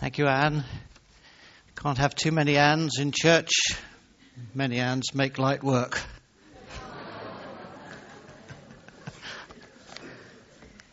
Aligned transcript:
Thank 0.00 0.16
you, 0.16 0.28
Anne. 0.28 0.64
Can't 1.76 1.98
have 1.98 2.14
too 2.14 2.32
many 2.32 2.56
Anns 2.56 2.98
in 2.98 3.12
church. 3.12 3.50
Many 4.54 4.78
Anns 4.78 5.14
make 5.14 5.36
light 5.36 5.62
work. 5.62 6.00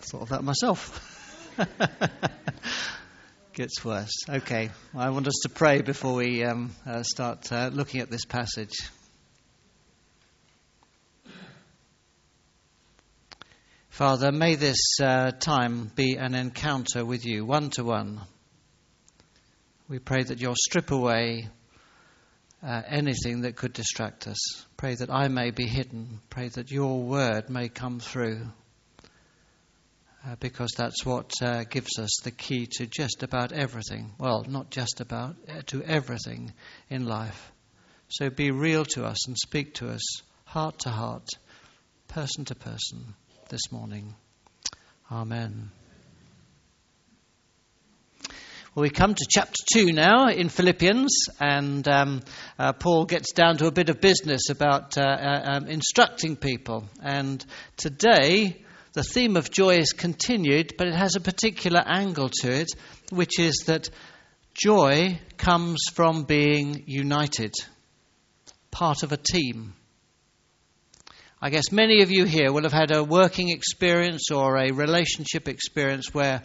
Thought 0.01 0.23
of 0.23 0.29
that 0.29 0.43
myself. 0.43 1.55
Gets 3.53 3.85
worse. 3.85 4.11
Okay, 4.27 4.71
I 4.93 5.09
want 5.11 5.29
us 5.29 5.39
to 5.43 5.49
pray 5.49 5.81
before 5.81 6.15
we 6.15 6.43
um, 6.43 6.75
uh, 6.85 7.03
start 7.03 7.49
uh, 7.49 7.69
looking 7.71 8.01
at 8.01 8.11
this 8.11 8.25
passage. 8.25 8.75
Father, 13.87 14.33
may 14.33 14.55
this 14.55 14.99
uh, 15.01 15.31
time 15.31 15.89
be 15.95 16.17
an 16.17 16.35
encounter 16.35 17.05
with 17.05 17.25
you, 17.25 17.45
one 17.45 17.69
to 17.69 17.85
one. 17.85 18.19
We 19.89 19.99
pray 19.99 20.23
that 20.23 20.41
you'll 20.41 20.55
strip 20.55 20.91
away 20.91 21.47
uh, 22.61 22.81
anything 22.87 23.41
that 23.41 23.55
could 23.55 23.71
distract 23.71 24.27
us. 24.27 24.37
Pray 24.75 24.95
that 24.95 25.09
I 25.09 25.29
may 25.29 25.51
be 25.51 25.65
hidden. 25.65 26.19
Pray 26.29 26.49
that 26.49 26.71
your 26.71 27.01
word 27.01 27.49
may 27.49 27.69
come 27.69 27.99
through. 27.99 28.47
Uh, 30.25 30.35
because 30.41 30.71
that's 30.75 31.05
what 31.05 31.31
uh, 31.41 31.63
gives 31.63 31.99
us 31.99 32.09
the 32.23 32.31
key 32.31 32.67
to 32.69 32.85
just 32.85 33.23
about 33.23 33.53
everything. 33.53 34.11
Well, 34.17 34.43
not 34.45 34.71
just 34.71 34.99
about, 34.99 35.37
uh, 35.47 35.61
to 35.67 35.81
everything 35.83 36.51
in 36.89 37.05
life. 37.05 37.51
So 38.09 38.29
be 38.29 38.51
real 38.51 38.83
to 38.93 39.05
us 39.05 39.25
and 39.27 39.37
speak 39.37 39.75
to 39.75 39.89
us, 39.89 40.01
heart 40.43 40.79
to 40.79 40.89
heart, 40.89 41.27
person 42.09 42.43
to 42.45 42.55
person, 42.55 43.13
this 43.49 43.71
morning. 43.71 44.15
Amen. 45.09 45.71
Well, 48.77 48.83
we 48.83 48.91
come 48.91 49.15
to 49.15 49.25
chapter 49.27 49.63
2 49.73 49.91
now 49.91 50.27
in 50.27 50.49
Philippians, 50.49 51.29
and 51.39 51.87
um, 51.87 52.21
uh, 52.59 52.73
Paul 52.73 53.05
gets 53.05 53.31
down 53.31 53.57
to 53.57 53.65
a 53.65 53.71
bit 53.71 53.89
of 53.89 53.99
business 54.01 54.51
about 54.51 54.99
uh, 54.99 55.01
uh, 55.01 55.41
um, 55.45 55.67
instructing 55.67 56.35
people. 56.35 56.87
And 57.01 57.43
today, 57.75 58.63
the 58.93 59.01
theme 59.01 59.35
of 59.35 59.49
joy 59.49 59.77
is 59.77 59.93
continued, 59.93 60.75
but 60.77 60.85
it 60.85 60.93
has 60.93 61.15
a 61.15 61.19
particular 61.19 61.81
angle 61.83 62.29
to 62.41 62.51
it, 62.51 62.67
which 63.09 63.39
is 63.39 63.63
that 63.65 63.89
joy 64.53 65.19
comes 65.37 65.79
from 65.91 66.25
being 66.25 66.83
united, 66.85 67.55
part 68.69 69.01
of 69.01 69.11
a 69.11 69.17
team. 69.17 69.73
I 71.41 71.49
guess 71.49 71.71
many 71.71 72.03
of 72.03 72.11
you 72.11 72.25
here 72.25 72.51
will 72.51 72.61
have 72.61 72.73
had 72.73 72.95
a 72.95 73.03
working 73.03 73.49
experience 73.49 74.29
or 74.29 74.55
a 74.55 74.71
relationship 74.71 75.47
experience 75.47 76.13
where 76.13 76.43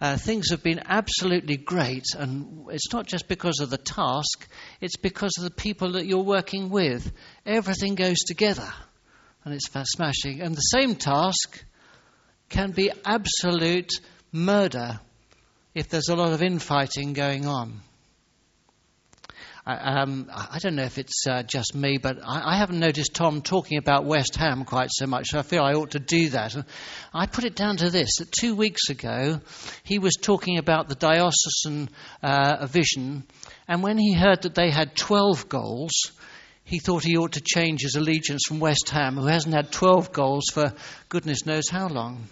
uh, 0.00 0.16
things 0.16 0.50
have 0.50 0.62
been 0.62 0.80
absolutely 0.86 1.56
great, 1.56 2.04
and 2.16 2.66
it's 2.70 2.92
not 2.92 3.06
just 3.06 3.28
because 3.28 3.60
of 3.60 3.68
the 3.68 3.78
task, 3.78 4.48
it's 4.80 4.96
because 4.96 5.32
of 5.36 5.44
the 5.44 5.50
people 5.50 5.92
that 5.92 6.06
you're 6.06 6.24
working 6.24 6.70
with. 6.70 7.12
Everything 7.44 7.94
goes 7.94 8.18
together, 8.26 8.72
and 9.44 9.52
it's 9.52 9.68
smashing. 9.84 10.40
And 10.40 10.56
the 10.56 10.60
same 10.60 10.94
task 10.94 11.62
can 12.48 12.70
be 12.70 12.90
absolute 13.04 13.92
murder 14.32 15.00
if 15.74 15.88
there's 15.88 16.08
a 16.08 16.16
lot 16.16 16.32
of 16.32 16.42
infighting 16.42 17.12
going 17.12 17.46
on. 17.46 17.80
I, 19.66 20.00
um, 20.00 20.30
I 20.32 20.58
don't 20.58 20.74
know 20.74 20.84
if 20.84 20.96
it's 20.96 21.26
uh, 21.28 21.42
just 21.42 21.74
me, 21.74 21.98
but 21.98 22.18
I, 22.24 22.54
I, 22.54 22.56
haven't 22.56 22.78
noticed 22.78 23.14
Tom 23.14 23.42
talking 23.42 23.76
about 23.76 24.06
West 24.06 24.36
Ham 24.36 24.64
quite 24.64 24.88
so 24.90 25.06
much, 25.06 25.28
so 25.28 25.38
I 25.38 25.42
feel 25.42 25.62
I 25.62 25.74
ought 25.74 25.90
to 25.90 25.98
do 25.98 26.30
that. 26.30 26.56
I 27.12 27.26
put 27.26 27.44
it 27.44 27.56
down 27.56 27.76
to 27.78 27.90
this 27.90 28.16
that 28.18 28.32
two 28.32 28.54
weeks 28.54 28.88
ago, 28.88 29.40
he 29.82 29.98
was 29.98 30.14
talking 30.14 30.56
about 30.56 30.88
the 30.88 30.94
diocesan 30.94 31.90
uh, 32.22 32.66
vision, 32.66 33.24
and 33.68 33.82
when 33.82 33.98
he 33.98 34.14
heard 34.14 34.42
that 34.42 34.54
they 34.54 34.70
had 34.70 34.96
12 34.96 35.48
goals, 35.50 35.92
he 36.64 36.78
thought 36.78 37.04
he 37.04 37.18
ought 37.18 37.32
to 37.32 37.42
change 37.42 37.82
his 37.82 37.96
allegiance 37.96 38.42
from 38.46 38.60
West 38.60 38.88
Ham, 38.90 39.16
who 39.16 39.26
hasn't 39.26 39.54
had 39.54 39.72
12 39.72 40.10
goals 40.12 40.44
for 40.52 40.72
goodness 41.10 41.44
knows 41.44 41.68
how 41.68 41.88
long. 41.88 42.28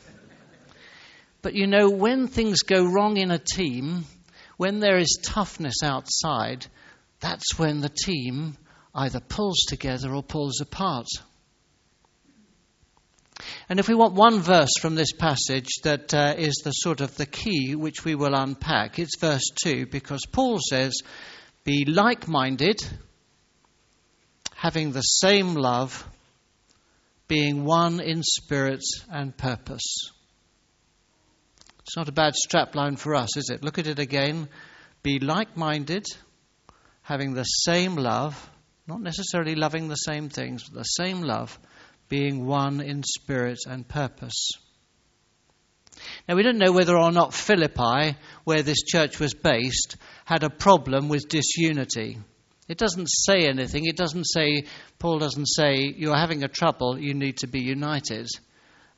But 1.42 1.54
you 1.54 1.66
know, 1.66 1.90
when 1.90 2.26
things 2.26 2.60
go 2.60 2.84
wrong 2.84 3.18
in 3.18 3.30
a 3.30 3.38
team, 3.38 4.04
when 4.56 4.80
there 4.80 4.96
is 4.96 5.18
toughness 5.22 5.82
outside, 5.82 6.66
that's 7.20 7.58
when 7.58 7.80
the 7.80 7.88
team 7.88 8.56
either 8.94 9.20
pulls 9.20 9.58
together 9.68 10.14
or 10.14 10.22
pulls 10.22 10.60
apart. 10.60 11.06
And 13.68 13.78
if 13.78 13.88
we 13.88 13.94
want 13.94 14.14
one 14.14 14.40
verse 14.40 14.72
from 14.80 14.94
this 14.94 15.12
passage 15.12 15.68
that 15.84 16.12
uh, 16.12 16.34
is 16.36 16.60
the 16.64 16.72
sort 16.72 17.00
of 17.00 17.16
the 17.16 17.26
key 17.26 17.74
which 17.76 18.04
we 18.04 18.14
will 18.14 18.34
unpack, 18.34 18.98
it's 18.98 19.18
verse 19.20 19.50
2 19.62 19.86
because 19.86 20.22
Paul 20.30 20.58
says, 20.58 20.94
Be 21.64 21.84
like 21.84 22.26
minded, 22.26 22.80
having 24.54 24.90
the 24.90 25.02
same 25.02 25.54
love, 25.54 26.06
being 27.28 27.64
one 27.64 28.00
in 28.00 28.22
spirit 28.22 28.82
and 29.10 29.36
purpose. 29.36 30.10
It's 31.80 31.96
not 31.96 32.08
a 32.08 32.12
bad 32.12 32.34
strapline 32.34 32.98
for 32.98 33.14
us, 33.14 33.36
is 33.36 33.50
it? 33.50 33.62
Look 33.62 33.78
at 33.78 33.86
it 33.86 33.98
again. 33.98 34.48
Be 35.02 35.20
like 35.20 35.56
minded 35.56 36.06
having 37.08 37.32
the 37.32 37.42
same 37.42 37.96
love, 37.96 38.50
not 38.86 39.00
necessarily 39.00 39.54
loving 39.54 39.88
the 39.88 39.94
same 39.94 40.28
things, 40.28 40.64
but 40.64 40.74
the 40.74 40.82
same 40.82 41.22
love, 41.22 41.58
being 42.10 42.44
one 42.44 42.82
in 42.82 43.02
spirit 43.02 43.58
and 43.66 43.88
purpose. 43.88 44.50
Now, 46.28 46.36
we 46.36 46.42
don't 46.42 46.58
know 46.58 46.70
whether 46.70 46.98
or 46.98 47.10
not 47.10 47.32
Philippi, 47.32 48.14
where 48.44 48.62
this 48.62 48.82
church 48.82 49.18
was 49.18 49.32
based, 49.32 49.96
had 50.26 50.42
a 50.42 50.50
problem 50.50 51.08
with 51.08 51.30
disunity. 51.30 52.18
It 52.68 52.76
doesn't 52.76 53.08
say 53.08 53.48
anything. 53.48 53.86
It 53.86 53.96
doesn't 53.96 54.24
say, 54.24 54.64
Paul 54.98 55.18
doesn't 55.18 55.46
say, 55.46 55.94
you're 55.96 56.14
having 56.14 56.44
a 56.44 56.48
trouble, 56.48 56.98
you 56.98 57.14
need 57.14 57.38
to 57.38 57.46
be 57.46 57.60
united. 57.60 58.28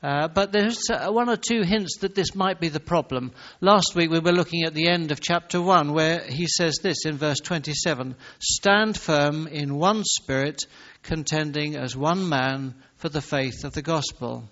Uh, 0.03 0.27
but 0.27 0.51
there's 0.51 0.89
uh, 0.89 1.11
one 1.11 1.29
or 1.29 1.37
two 1.37 1.61
hints 1.61 1.97
that 1.97 2.15
this 2.15 2.33
might 2.33 2.59
be 2.59 2.69
the 2.69 2.79
problem. 2.79 3.31
Last 3.59 3.93
week 3.95 4.09
we 4.09 4.19
were 4.19 4.31
looking 4.31 4.63
at 4.63 4.73
the 4.73 4.87
end 4.87 5.11
of 5.11 5.21
chapter 5.21 5.61
1 5.61 5.93
where 5.93 6.21
he 6.21 6.47
says 6.47 6.79
this 6.81 7.05
in 7.05 7.17
verse 7.17 7.39
27 7.39 8.15
Stand 8.39 8.97
firm 8.97 9.45
in 9.45 9.75
one 9.75 10.03
spirit, 10.03 10.63
contending 11.03 11.75
as 11.75 11.95
one 11.95 12.27
man 12.27 12.73
for 12.95 13.09
the 13.09 13.21
faith 13.21 13.63
of 13.63 13.73
the 13.73 13.83
gospel. 13.83 14.43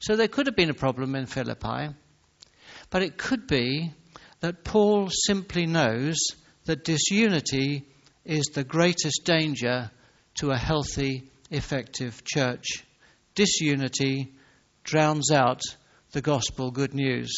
So 0.00 0.16
there 0.16 0.28
could 0.28 0.46
have 0.46 0.56
been 0.56 0.70
a 0.70 0.74
problem 0.74 1.14
in 1.14 1.24
Philippi, 1.24 1.94
but 2.90 3.02
it 3.02 3.16
could 3.16 3.46
be 3.46 3.90
that 4.40 4.64
Paul 4.64 5.08
simply 5.10 5.64
knows 5.64 6.18
that 6.66 6.84
disunity 6.84 7.86
is 8.26 8.50
the 8.52 8.64
greatest 8.64 9.24
danger 9.24 9.90
to 10.34 10.50
a 10.50 10.58
healthy, 10.58 11.30
effective 11.50 12.22
church. 12.22 12.84
Disunity 13.34 14.34
drowns 14.88 15.30
out 15.30 15.60
the 16.12 16.22
gospel 16.22 16.70
good 16.70 16.94
news. 16.94 17.30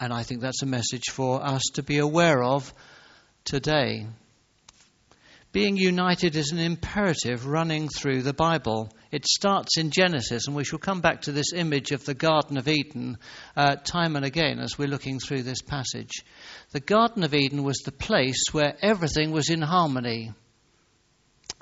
And 0.00 0.12
I 0.12 0.22
think 0.22 0.40
that's 0.40 0.62
a 0.62 0.66
message 0.66 1.10
for 1.10 1.44
us 1.44 1.62
to 1.74 1.82
be 1.82 1.98
aware 1.98 2.42
of 2.42 2.72
today. 3.44 4.06
Being 5.52 5.76
united 5.76 6.34
is 6.34 6.50
an 6.50 6.58
imperative 6.58 7.46
running 7.46 7.90
through 7.90 8.22
the 8.22 8.32
Bible. 8.32 8.90
It 9.10 9.26
starts 9.26 9.76
in 9.76 9.90
Genesis, 9.90 10.46
and 10.46 10.56
we 10.56 10.64
shall 10.64 10.78
come 10.78 11.02
back 11.02 11.22
to 11.22 11.32
this 11.32 11.52
image 11.52 11.90
of 11.90 12.06
the 12.06 12.14
Garden 12.14 12.56
of 12.56 12.68
Eden 12.68 13.18
uh, 13.54 13.76
time 13.76 14.16
and 14.16 14.24
again 14.24 14.60
as 14.60 14.78
we're 14.78 14.88
looking 14.88 15.20
through 15.20 15.42
this 15.42 15.60
passage. 15.60 16.24
The 16.70 16.80
Garden 16.80 17.22
of 17.22 17.34
Eden 17.34 17.64
was 17.64 17.76
the 17.84 17.92
place 17.92 18.42
where 18.52 18.78
everything 18.80 19.30
was 19.30 19.50
in 19.50 19.60
harmony. 19.60 20.32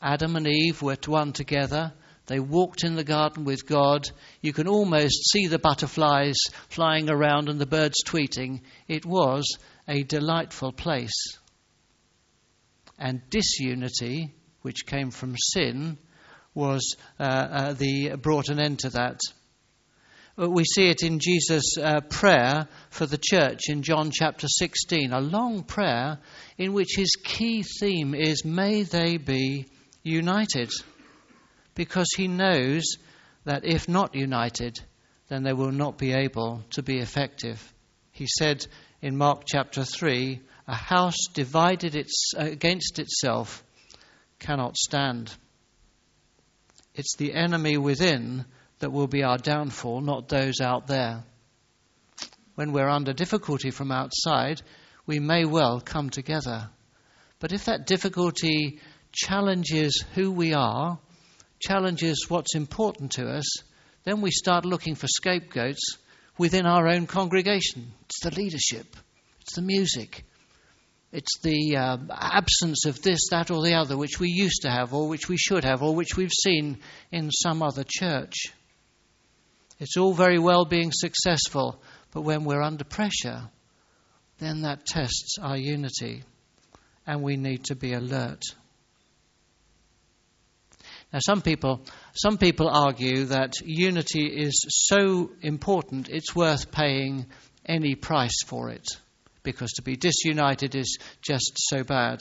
Adam 0.00 0.36
and 0.36 0.46
Eve 0.46 0.80
were 0.82 0.96
one 1.06 1.32
together. 1.32 1.92
They 2.30 2.38
walked 2.38 2.84
in 2.84 2.94
the 2.94 3.02
garden 3.02 3.44
with 3.44 3.66
God. 3.66 4.08
You 4.40 4.52
can 4.52 4.68
almost 4.68 5.32
see 5.32 5.48
the 5.48 5.58
butterflies 5.58 6.36
flying 6.68 7.10
around 7.10 7.48
and 7.48 7.58
the 7.58 7.66
birds 7.66 8.04
tweeting. 8.06 8.60
It 8.86 9.04
was 9.04 9.58
a 9.88 10.04
delightful 10.04 10.70
place. 10.70 11.10
And 13.00 13.20
disunity, 13.30 14.32
which 14.62 14.86
came 14.86 15.10
from 15.10 15.34
sin, 15.36 15.98
was 16.54 16.94
uh, 17.18 17.24
uh, 17.24 17.72
the 17.72 18.14
brought 18.14 18.48
an 18.48 18.60
end 18.60 18.78
to 18.80 18.90
that. 18.90 19.18
Uh, 20.40 20.48
we 20.48 20.62
see 20.62 20.88
it 20.88 21.02
in 21.02 21.18
Jesus' 21.18 21.76
uh, 21.82 21.98
prayer 22.00 22.68
for 22.90 23.06
the 23.06 23.18
church 23.20 23.62
in 23.68 23.82
John 23.82 24.12
chapter 24.12 24.46
16, 24.46 25.12
a 25.12 25.20
long 25.20 25.64
prayer 25.64 26.20
in 26.58 26.74
which 26.74 26.94
his 26.94 27.10
key 27.24 27.64
theme 27.80 28.14
is, 28.14 28.44
May 28.44 28.84
they 28.84 29.16
be 29.16 29.66
united 30.04 30.70
because 31.80 32.08
he 32.14 32.28
knows 32.28 32.98
that 33.44 33.64
if 33.64 33.88
not 33.88 34.14
united, 34.14 34.78
then 35.28 35.42
they 35.44 35.54
will 35.54 35.72
not 35.72 35.96
be 35.96 36.12
able 36.12 36.62
to 36.68 36.82
be 36.82 36.98
effective. 36.98 37.72
He 38.12 38.26
said 38.26 38.66
in 39.00 39.16
Mark 39.16 39.44
chapter 39.46 39.82
3 39.82 40.42
a 40.68 40.74
house 40.74 41.16
divided 41.32 41.96
its, 41.96 42.34
against 42.36 42.98
itself 42.98 43.64
cannot 44.38 44.76
stand. 44.76 45.34
It's 46.94 47.16
the 47.16 47.32
enemy 47.32 47.78
within 47.78 48.44
that 48.80 48.92
will 48.92 49.06
be 49.06 49.22
our 49.22 49.38
downfall, 49.38 50.02
not 50.02 50.28
those 50.28 50.60
out 50.60 50.86
there. 50.86 51.24
when 52.56 52.72
we're 52.72 52.90
under 52.90 53.14
difficulty 53.14 53.70
from 53.70 53.90
outside, 53.90 54.60
we 55.06 55.18
may 55.18 55.46
well 55.46 55.80
come 55.80 56.10
together. 56.10 56.68
But 57.38 57.52
if 57.52 57.64
that 57.64 57.86
difficulty 57.86 58.80
challenges 59.12 60.04
who 60.14 60.30
we 60.30 60.52
are, 60.52 60.98
challenges 61.60 62.26
what's 62.28 62.54
important 62.54 63.12
to 63.12 63.28
us, 63.28 63.46
then 64.04 64.20
we 64.20 64.30
start 64.30 64.64
looking 64.64 64.94
for 64.94 65.06
scapegoats 65.06 65.98
within 66.38 66.66
our 66.66 66.88
own 66.88 67.06
congregation. 67.06 67.92
It's 68.06 68.20
the 68.22 68.34
leadership, 68.34 68.96
it's 69.42 69.54
the 69.54 69.62
music, 69.62 70.24
it's 71.12 71.38
the 71.42 71.76
uh, 71.76 71.96
absence 72.10 72.86
of 72.86 73.02
this, 73.02 73.28
that, 73.30 73.50
or 73.50 73.62
the 73.62 73.74
other, 73.74 73.96
which 73.96 74.20
we 74.20 74.30
used 74.30 74.62
to 74.62 74.70
have, 74.70 74.94
or 74.94 75.08
which 75.08 75.28
we 75.28 75.36
should 75.36 75.64
have, 75.64 75.82
or 75.82 75.94
which 75.94 76.16
we've 76.16 76.32
seen 76.32 76.78
in 77.10 77.30
some 77.30 77.62
other 77.62 77.84
church. 77.86 78.34
It's 79.80 79.96
all 79.96 80.14
very 80.14 80.38
well 80.38 80.64
being 80.64 80.92
successful, 80.92 81.82
but 82.12 82.22
when 82.22 82.44
we're 82.44 82.62
under 82.62 82.84
pressure, 82.84 83.42
then 84.38 84.62
that 84.62 84.86
tests 84.86 85.36
our 85.40 85.56
unity, 85.56 86.22
and 87.06 87.22
we 87.22 87.36
need 87.36 87.64
to 87.64 87.74
be 87.74 87.92
alert. 87.92 88.42
Now, 91.12 91.18
some 91.20 91.42
people, 91.42 91.82
some 92.14 92.38
people 92.38 92.68
argue 92.68 93.24
that 93.26 93.54
unity 93.64 94.26
is 94.26 94.64
so 94.68 95.30
important 95.42 96.08
it's 96.08 96.36
worth 96.36 96.70
paying 96.70 97.26
any 97.66 97.96
price 97.96 98.42
for 98.46 98.70
it, 98.70 98.86
because 99.42 99.72
to 99.72 99.82
be 99.82 99.96
disunited 99.96 100.74
is 100.74 100.98
just 101.20 101.52
so 101.56 101.82
bad. 101.82 102.20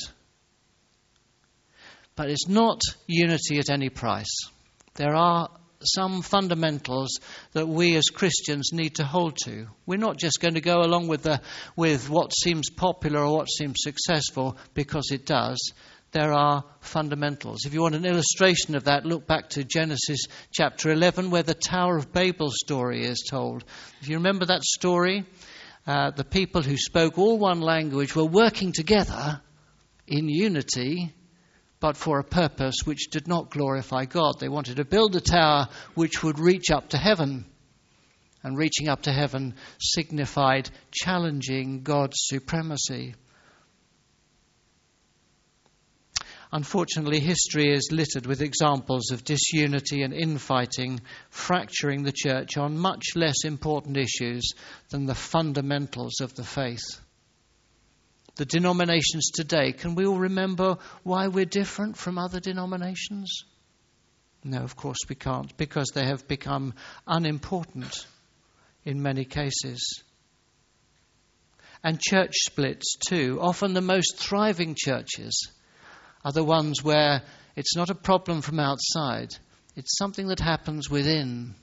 But 2.15 2.29
it's 2.29 2.47
not 2.47 2.81
unity 3.07 3.59
at 3.59 3.69
any 3.69 3.89
price. 3.89 4.49
There 4.95 5.15
are 5.15 5.49
some 5.83 6.21
fundamentals 6.21 7.19
that 7.53 7.67
we 7.67 7.95
as 7.95 8.05
Christians 8.05 8.71
need 8.73 8.95
to 8.95 9.05
hold 9.05 9.37
to. 9.45 9.67
We're 9.85 9.97
not 9.97 10.17
just 10.17 10.41
going 10.41 10.55
to 10.55 10.61
go 10.61 10.81
along 10.81 11.07
with, 11.07 11.23
the, 11.23 11.41
with 11.75 12.09
what 12.09 12.33
seems 12.33 12.69
popular 12.69 13.21
or 13.21 13.37
what 13.37 13.49
seems 13.49 13.77
successful 13.79 14.57
because 14.73 15.11
it 15.11 15.25
does. 15.25 15.57
There 16.11 16.33
are 16.33 16.63
fundamentals. 16.81 17.65
If 17.65 17.73
you 17.73 17.81
want 17.81 17.95
an 17.95 18.05
illustration 18.05 18.75
of 18.75 18.85
that, 18.85 19.05
look 19.05 19.27
back 19.27 19.49
to 19.49 19.63
Genesis 19.63 20.25
chapter 20.51 20.91
11, 20.91 21.29
where 21.29 21.43
the 21.43 21.53
Tower 21.53 21.97
of 21.97 22.11
Babel 22.11 22.49
story 22.51 23.05
is 23.05 23.25
told. 23.29 23.63
If 24.01 24.09
you 24.09 24.17
remember 24.17 24.45
that 24.45 24.63
story, 24.63 25.25
uh, 25.85 26.11
the 26.11 26.23
people 26.23 26.61
who 26.63 26.77
spoke 26.77 27.17
all 27.17 27.37
one 27.37 27.61
language 27.61 28.15
were 28.15 28.25
working 28.25 28.71
together 28.71 29.41
in 30.07 30.29
unity 30.29 31.13
but 31.79 31.95
for 31.95 32.19
a 32.19 32.23
purpose 32.23 32.75
which 32.83 33.09
did 33.09 33.27
not 33.27 33.49
glorify 33.49 34.05
God. 34.05 34.39
They 34.39 34.49
wanted 34.49 34.77
to 34.77 34.85
build 34.85 35.15
a 35.15 35.21
tower 35.21 35.69
which 35.95 36.23
would 36.23 36.39
reach 36.39 36.71
up 36.71 36.89
to 36.89 36.97
heaven. 36.97 37.45
And 38.43 38.57
reaching 38.57 38.87
up 38.87 39.03
to 39.03 39.11
heaven 39.11 39.55
signified 39.79 40.69
challenging 40.91 41.83
God's 41.83 42.15
supremacy. 42.19 43.15
Unfortunately, 46.51 47.19
history 47.19 47.71
is 47.71 47.89
littered 47.91 48.25
with 48.25 48.41
examples 48.41 49.11
of 49.11 49.23
disunity 49.23 50.01
and 50.01 50.13
infighting 50.13 50.99
fracturing 51.29 52.03
the 52.03 52.11
church 52.11 52.57
on 52.57 52.77
much 52.77 53.15
less 53.15 53.45
important 53.45 53.97
issues 53.97 54.53
than 54.89 55.05
the 55.05 55.15
fundamentals 55.15 56.21
of 56.21 56.33
the 56.35 56.43
faith 56.43 56.99
the 58.39 58.45
denominations 58.45 59.31
today, 59.31 59.73
can 59.73 59.95
we 59.95 60.05
all 60.05 60.17
remember 60.17 60.77
why 61.03 61.27
we're 61.27 61.43
different 61.43 61.97
from 61.97 62.17
other 62.17 62.39
denominations? 62.39 63.43
No, 64.45 64.59
of 64.59 64.77
course 64.77 64.99
we 65.09 65.15
can't, 65.15 65.55
because 65.57 65.89
they 65.93 66.05
have 66.05 66.25
become 66.25 66.73
unimportant 67.05 68.07
in 68.85 69.03
many 69.03 69.25
cases. 69.25 70.03
And 71.83 71.99
church 71.99 72.31
splits, 72.45 72.95
too. 72.95 73.39
Often 73.41 73.73
the 73.73 73.81
most 73.81 74.15
thriving 74.15 74.73
churches 74.77 75.51
are 76.23 76.31
the 76.31 76.43
ones 76.43 76.83
where 76.83 77.21
it's 77.55 77.75
not 77.75 77.89
a 77.89 77.95
problem 77.95 78.41
from 78.41 78.59
outside, 78.59 79.29
it's 79.75 79.97
something 79.97 80.27
that 80.27 80.39
happens 80.39 80.89
within. 80.89 81.55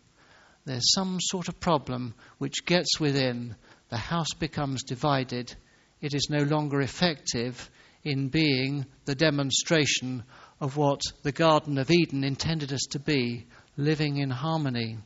There's 0.64 0.92
some 0.94 1.18
sort 1.20 1.48
of 1.48 1.60
problem 1.60 2.14
which 2.38 2.64
gets 2.64 2.98
within, 2.98 3.54
the 3.88 3.96
house 3.96 4.34
becomes 4.38 4.82
divided, 4.82 5.54
it 6.00 6.14
is 6.14 6.28
no 6.30 6.42
longer 6.42 6.80
effective 6.80 7.70
in 8.04 8.28
being 8.28 8.86
the 9.04 9.14
demonstration 9.14 10.24
of 10.60 10.76
what 10.76 11.00
the 11.22 11.32
Garden 11.32 11.78
of 11.78 11.90
Eden 11.90 12.24
intended 12.24 12.72
us 12.72 12.86
to 12.90 12.98
be 12.98 13.46
living 13.76 14.18
in 14.18 14.30
harmony. 14.30 14.98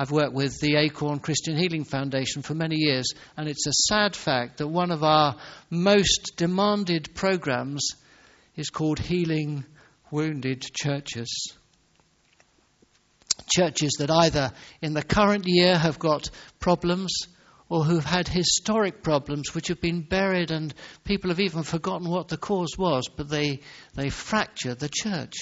I've 0.00 0.12
worked 0.12 0.32
with 0.32 0.60
the 0.60 0.76
Acorn 0.76 1.18
Christian 1.18 1.56
Healing 1.56 1.82
Foundation 1.82 2.42
for 2.42 2.54
many 2.54 2.76
years, 2.76 3.12
and 3.36 3.48
it's 3.48 3.66
a 3.66 3.72
sad 3.72 4.14
fact 4.14 4.58
that 4.58 4.68
one 4.68 4.92
of 4.92 5.02
our 5.02 5.34
most 5.70 6.34
demanded 6.36 7.16
programs 7.16 7.84
is 8.54 8.70
called 8.70 9.00
Healing 9.00 9.64
Wounded 10.12 10.62
Churches. 10.62 11.52
Churches 13.52 13.96
that 13.98 14.10
either 14.10 14.52
in 14.80 14.94
the 14.94 15.02
current 15.02 15.48
year 15.48 15.76
have 15.76 15.98
got 15.98 16.30
problems 16.60 17.12
or 17.68 17.82
who've 17.82 18.04
had 18.04 18.28
historic 18.28 19.02
problems 19.02 19.52
which 19.52 19.66
have 19.66 19.80
been 19.80 20.02
buried 20.02 20.52
and 20.52 20.72
people 21.02 21.30
have 21.30 21.40
even 21.40 21.64
forgotten 21.64 22.08
what 22.08 22.28
the 22.28 22.36
cause 22.36 22.78
was, 22.78 23.08
but 23.08 23.28
they, 23.28 23.60
they 23.96 24.10
fracture 24.10 24.76
the 24.76 24.88
church. 24.88 25.34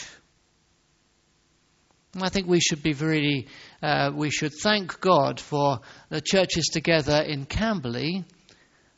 I 2.22 2.30
think 2.30 2.46
we 2.46 2.60
should 2.60 2.82
be 2.82 2.94
very, 2.94 3.48
uh, 3.82 4.10
we 4.14 4.30
should 4.30 4.52
thank 4.52 5.00
God 5.00 5.40
for 5.40 5.80
the 6.08 6.20
churches 6.20 6.66
together 6.72 7.20
in 7.20 7.44
Camberley 7.44 8.24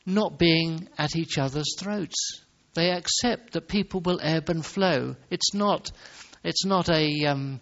not 0.09 0.39
being 0.39 0.89
at 0.97 1.17
each 1.17 1.37
other's 1.37 1.77
throats. 1.79 2.43
They 2.75 2.91
accept 2.91 3.53
that 3.53 3.69
people 3.69 4.01
will 4.01 4.21
ebb 4.23 4.49
and 4.49 4.65
flow. 4.65 5.17
It's 5.31 5.53
not, 5.53 5.91
it's 6.45 6.65
not 6.65 6.89
a, 6.89 7.27
um, 7.27 7.61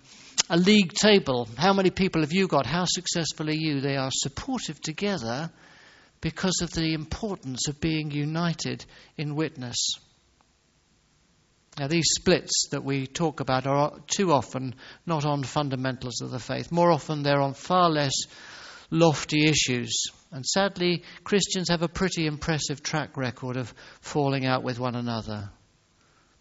a 0.49 0.57
league 0.57 0.93
table. 0.93 1.49
How 1.57 1.73
many 1.73 1.91
people 1.91 2.21
have 2.21 2.33
you 2.33 2.47
got? 2.47 2.67
How 2.67 2.85
successful 2.87 3.49
are 3.49 3.53
you? 3.53 3.81
They 3.81 3.97
are 3.97 4.11
supportive 4.13 4.81
together 4.81 5.51
because 6.21 6.61
of 6.63 6.71
the 6.71 6.95
importance 6.95 7.69
of 7.69 7.81
being 7.81 8.11
united 8.11 8.85
in 9.17 9.35
witness. 9.35 9.77
Now, 11.79 11.89
these 11.89 12.09
splits 12.19 12.69
that 12.71 12.85
we 12.85 13.07
talk 13.07 13.41
about 13.41 13.67
are 13.67 13.99
too 14.07 14.33
often 14.33 14.75
not 15.05 15.27
on 15.27 15.43
fundamentals 15.43 16.23
of 16.23 16.31
the 16.31 16.39
faith. 16.39 16.73
More 16.73 16.91
often, 16.91 17.23
they're 17.23 17.41
on 17.41 17.53
far 17.53 17.91
less 17.91 18.15
lofty 18.91 19.47
issues. 19.47 19.93
And 20.33 20.45
sadly, 20.45 21.03
Christians 21.23 21.69
have 21.69 21.83
a 21.83 21.89
pretty 21.89 22.27
impressive 22.27 22.83
track 22.83 23.17
record 23.19 23.59
of 23.59 23.75
falling 24.01 24.47
out 24.47 24.63
with 24.63 24.79
one 24.79 24.95
another. 24.95 25.51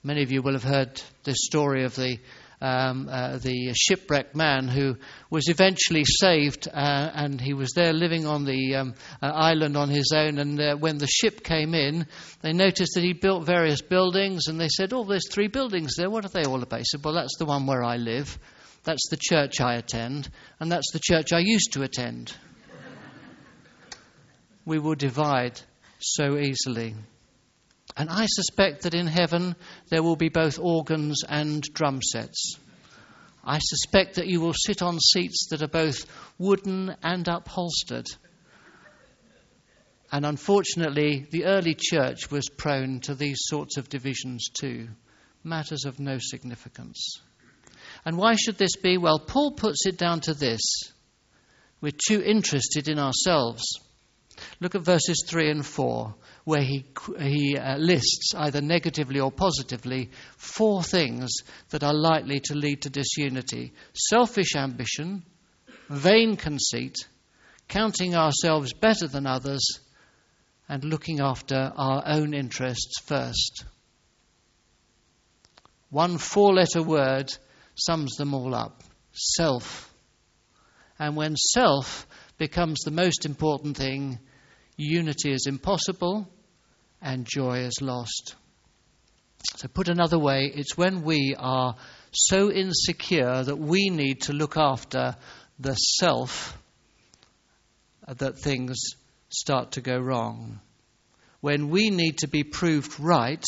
Many 0.03 0.23
of 0.23 0.31
you 0.31 0.41
will 0.41 0.53
have 0.53 0.63
heard 0.63 1.01
this 1.23 1.37
story 1.41 1.83
of 1.83 1.95
the 1.95 2.17
um, 2.61 3.07
uh, 3.09 3.37
the 3.37 3.73
shipwrecked 3.73 4.35
man 4.35 4.67
who 4.67 4.95
was 5.29 5.47
eventually 5.47 6.03
saved, 6.05 6.67
uh, 6.67 7.11
and 7.13 7.39
he 7.39 7.53
was 7.53 7.71
there 7.75 7.93
living 7.93 8.25
on 8.25 8.45
the 8.45 8.75
um, 8.75 8.95
uh, 9.21 9.27
island 9.27 9.77
on 9.77 9.89
his 9.89 10.11
own. 10.15 10.37
And 10.39 10.59
uh, 10.59 10.75
when 10.75 10.97
the 10.97 11.07
ship 11.07 11.43
came 11.43 11.73
in, 11.73 12.07
they 12.41 12.53
noticed 12.53 12.93
that 12.95 13.03
he 13.03 13.13
built 13.13 13.45
various 13.45 13.81
buildings, 13.81 14.47
and 14.47 14.59
they 14.59 14.69
said, 14.69 14.93
"Oh, 14.93 15.03
there's 15.03 15.29
three 15.29 15.47
buildings 15.47 15.95
there. 15.95 16.09
What 16.09 16.25
are 16.25 16.29
they 16.29 16.45
all 16.45 16.63
about?" 16.63 16.79
He 16.79 16.85
said, 16.85 17.03
"Well, 17.03 17.13
that's 17.13 17.37
the 17.37 17.45
one 17.45 17.65
where 17.65 17.83
I 17.83 17.97
live, 17.97 18.37
that's 18.83 19.09
the 19.09 19.19
church 19.19 19.61
I 19.61 19.75
attend, 19.75 20.29
and 20.59 20.71
that's 20.71 20.91
the 20.91 21.01
church 21.01 21.33
I 21.33 21.39
used 21.39 21.73
to 21.73 21.83
attend." 21.83 22.33
we 24.65 24.79
will 24.79 24.95
divide 24.95 25.61
so 25.99 26.37
easily. 26.37 26.95
And 27.97 28.09
I 28.09 28.25
suspect 28.27 28.83
that 28.83 28.93
in 28.93 29.07
heaven 29.07 29.55
there 29.89 30.03
will 30.03 30.15
be 30.15 30.29
both 30.29 30.59
organs 30.59 31.23
and 31.27 31.61
drum 31.61 32.01
sets. 32.01 32.57
I 33.43 33.59
suspect 33.59 34.15
that 34.15 34.27
you 34.27 34.41
will 34.41 34.53
sit 34.53 34.81
on 34.81 34.99
seats 34.99 35.47
that 35.49 35.61
are 35.61 35.67
both 35.67 36.05
wooden 36.37 36.95
and 37.03 37.27
upholstered. 37.27 38.07
And 40.11 40.25
unfortunately, 40.25 41.27
the 41.31 41.45
early 41.45 41.75
church 41.77 42.31
was 42.31 42.49
prone 42.49 42.99
to 43.01 43.15
these 43.15 43.39
sorts 43.41 43.77
of 43.77 43.89
divisions 43.89 44.49
too, 44.49 44.89
matters 45.43 45.85
of 45.85 45.99
no 45.99 46.17
significance. 46.19 47.21
And 48.03 48.17
why 48.17 48.35
should 48.35 48.57
this 48.57 48.75
be? 48.75 48.97
Well, 48.97 49.19
Paul 49.19 49.51
puts 49.51 49.85
it 49.85 49.97
down 49.97 50.21
to 50.21 50.33
this 50.33 50.61
we're 51.81 51.91
too 51.91 52.21
interested 52.23 52.87
in 52.87 52.97
ourselves. 52.97 53.63
Look 54.59 54.75
at 54.75 54.81
verses 54.85 55.23
3 55.27 55.51
and 55.51 55.65
4 55.65 56.15
where 56.45 56.61
he, 56.61 56.85
he 57.19 57.57
uh, 57.57 57.77
lists, 57.77 58.33
either 58.37 58.61
negatively 58.61 59.19
or 59.19 59.31
positively, 59.31 60.11
four 60.37 60.83
things 60.83 61.31
that 61.69 61.83
are 61.83 61.93
likely 61.93 62.39
to 62.39 62.55
lead 62.55 62.83
to 62.83 62.89
disunity 62.89 63.73
selfish 63.93 64.55
ambition, 64.55 65.23
vain 65.89 66.37
conceit, 66.37 66.95
counting 67.67 68.15
ourselves 68.15 68.73
better 68.73 69.07
than 69.07 69.25
others, 69.25 69.79
and 70.69 70.83
looking 70.83 71.19
after 71.19 71.71
our 71.75 72.03
own 72.05 72.33
interests 72.33 72.99
first. 73.05 73.65
One 75.89 76.17
four 76.17 76.53
letter 76.53 76.83
word 76.83 77.31
sums 77.75 78.15
them 78.15 78.33
all 78.33 78.53
up 78.53 78.83
self. 79.13 79.91
And 80.99 81.15
when 81.15 81.35
self 81.35 82.07
becomes 82.37 82.79
the 82.81 82.91
most 82.91 83.25
important 83.25 83.77
thing, 83.77 84.19
unity 84.77 85.31
is 85.31 85.45
impossible 85.47 86.27
and 87.01 87.25
joy 87.25 87.59
is 87.59 87.81
lost. 87.81 88.35
So, 89.57 89.67
put 89.67 89.89
another 89.89 90.19
way, 90.19 90.51
it's 90.53 90.77
when 90.77 91.03
we 91.03 91.35
are 91.37 91.75
so 92.11 92.51
insecure 92.51 93.43
that 93.43 93.57
we 93.57 93.89
need 93.89 94.21
to 94.23 94.33
look 94.33 94.57
after 94.57 95.15
the 95.59 95.75
self 95.75 96.57
that 98.07 98.39
things 98.39 98.77
start 99.29 99.73
to 99.73 99.81
go 99.81 99.97
wrong. 99.97 100.59
When 101.41 101.69
we 101.69 101.89
need 101.89 102.19
to 102.19 102.27
be 102.27 102.43
proved 102.43 102.99
right 102.99 103.43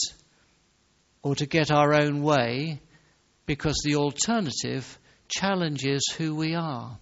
or 1.23 1.35
to 1.35 1.45
get 1.45 1.71
our 1.71 1.93
own 1.93 2.21
way 2.21 2.79
because 3.45 3.81
the 3.83 3.95
alternative 3.95 4.99
challenges 5.27 6.03
who 6.17 6.35
we 6.35 6.55
are. 6.55 6.97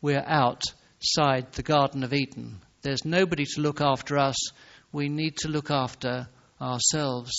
We're 0.00 0.24
outside 1.02 1.50
the 1.52 1.62
Garden 1.62 2.04
of 2.04 2.12
Eden. 2.12 2.60
There's 2.82 3.04
nobody 3.04 3.44
to 3.44 3.60
look 3.60 3.80
after 3.80 4.18
us. 4.18 4.36
We 4.92 5.08
need 5.08 5.38
to 5.38 5.48
look 5.48 5.70
after 5.70 6.28
ourselves. 6.60 7.32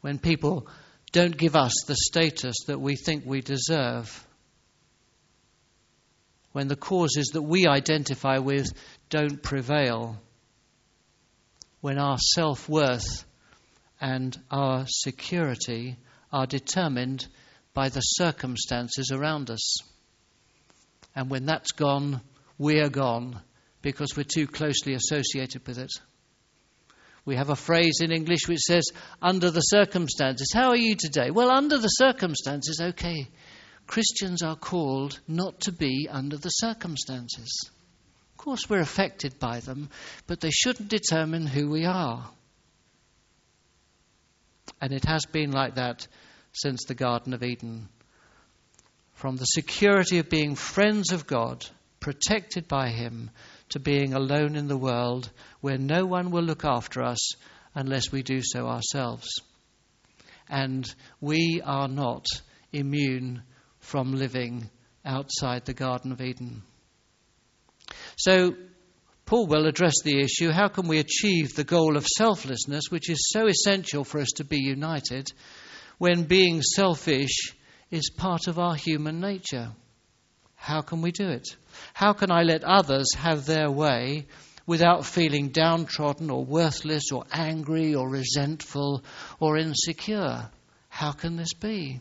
When 0.00 0.18
people 0.18 0.66
don't 1.12 1.36
give 1.36 1.54
us 1.54 1.72
the 1.86 1.96
status 1.96 2.56
that 2.66 2.80
we 2.80 2.96
think 2.96 3.24
we 3.24 3.40
deserve, 3.40 4.26
when 6.52 6.68
the 6.68 6.76
causes 6.76 7.30
that 7.34 7.42
we 7.42 7.66
identify 7.66 8.38
with 8.38 8.72
don't 9.08 9.42
prevail, 9.42 10.20
when 11.82 11.98
our 11.98 12.18
self 12.18 12.68
worth 12.68 13.24
and 14.00 14.36
our 14.50 14.86
security 14.88 15.98
are 16.32 16.46
determined 16.46 17.28
by 17.74 17.90
the 17.90 18.00
circumstances 18.00 19.12
around 19.12 19.50
us. 19.50 19.82
And 21.16 21.30
when 21.30 21.46
that's 21.46 21.72
gone, 21.72 22.20
we're 22.58 22.90
gone 22.90 23.40
because 23.80 24.16
we're 24.16 24.24
too 24.24 24.46
closely 24.46 24.92
associated 24.92 25.66
with 25.66 25.78
it. 25.78 25.90
We 27.24 27.36
have 27.36 27.50
a 27.50 27.56
phrase 27.56 28.00
in 28.00 28.12
English 28.12 28.46
which 28.46 28.60
says, 28.60 28.84
under 29.20 29.50
the 29.50 29.60
circumstances. 29.60 30.52
How 30.54 30.68
are 30.68 30.76
you 30.76 30.94
today? 30.94 31.30
Well, 31.30 31.50
under 31.50 31.78
the 31.78 31.88
circumstances, 31.88 32.80
okay. 32.80 33.28
Christians 33.86 34.42
are 34.42 34.56
called 34.56 35.18
not 35.26 35.60
to 35.62 35.72
be 35.72 36.06
under 36.10 36.36
the 36.36 36.50
circumstances. 36.50 37.70
Of 38.32 38.36
course, 38.36 38.68
we're 38.68 38.80
affected 38.80 39.38
by 39.38 39.60
them, 39.60 39.88
but 40.26 40.40
they 40.40 40.50
shouldn't 40.50 40.88
determine 40.88 41.46
who 41.46 41.70
we 41.70 41.84
are. 41.84 42.30
And 44.80 44.92
it 44.92 45.04
has 45.06 45.24
been 45.26 45.50
like 45.50 45.76
that 45.76 46.06
since 46.52 46.84
the 46.84 46.94
Garden 46.94 47.32
of 47.32 47.42
Eden. 47.42 47.88
From 49.16 49.36
the 49.36 49.46
security 49.46 50.18
of 50.18 50.28
being 50.28 50.56
friends 50.56 51.10
of 51.10 51.26
God, 51.26 51.64
protected 52.00 52.68
by 52.68 52.90
Him, 52.90 53.30
to 53.70 53.80
being 53.80 54.12
alone 54.12 54.56
in 54.56 54.68
the 54.68 54.76
world 54.76 55.30
where 55.62 55.78
no 55.78 56.04
one 56.04 56.30
will 56.30 56.42
look 56.42 56.66
after 56.66 57.02
us 57.02 57.32
unless 57.74 58.12
we 58.12 58.22
do 58.22 58.42
so 58.42 58.66
ourselves. 58.66 59.26
And 60.50 60.86
we 61.18 61.62
are 61.64 61.88
not 61.88 62.26
immune 62.74 63.42
from 63.80 64.12
living 64.12 64.68
outside 65.02 65.64
the 65.64 65.72
Garden 65.72 66.12
of 66.12 66.20
Eden. 66.20 66.62
So, 68.18 68.54
Paul 69.24 69.46
will 69.46 69.66
address 69.66 69.94
the 70.04 70.20
issue 70.20 70.50
how 70.50 70.68
can 70.68 70.88
we 70.88 70.98
achieve 70.98 71.54
the 71.54 71.64
goal 71.64 71.96
of 71.96 72.06
selflessness, 72.06 72.90
which 72.90 73.08
is 73.08 73.30
so 73.32 73.46
essential 73.46 74.04
for 74.04 74.20
us 74.20 74.32
to 74.36 74.44
be 74.44 74.60
united, 74.60 75.32
when 75.96 76.24
being 76.24 76.60
selfish 76.60 77.55
is 77.90 78.10
part 78.10 78.46
of 78.46 78.58
our 78.58 78.74
human 78.74 79.20
nature? 79.20 79.70
How 80.56 80.80
can 80.80 81.02
we 81.02 81.12
do 81.12 81.28
it? 81.28 81.48
How 81.94 82.12
can 82.12 82.30
I 82.30 82.42
let 82.42 82.64
others 82.64 83.14
have 83.16 83.46
their 83.46 83.70
way 83.70 84.26
without 84.66 85.06
feeling 85.06 85.50
downtrodden 85.50 86.30
or 86.30 86.44
worthless 86.44 87.12
or 87.12 87.24
angry 87.32 87.94
or 87.94 88.08
resentful 88.08 89.04
or 89.38 89.56
insecure? 89.56 90.50
How 90.88 91.12
can 91.12 91.36
this 91.36 91.54
be? 91.54 92.00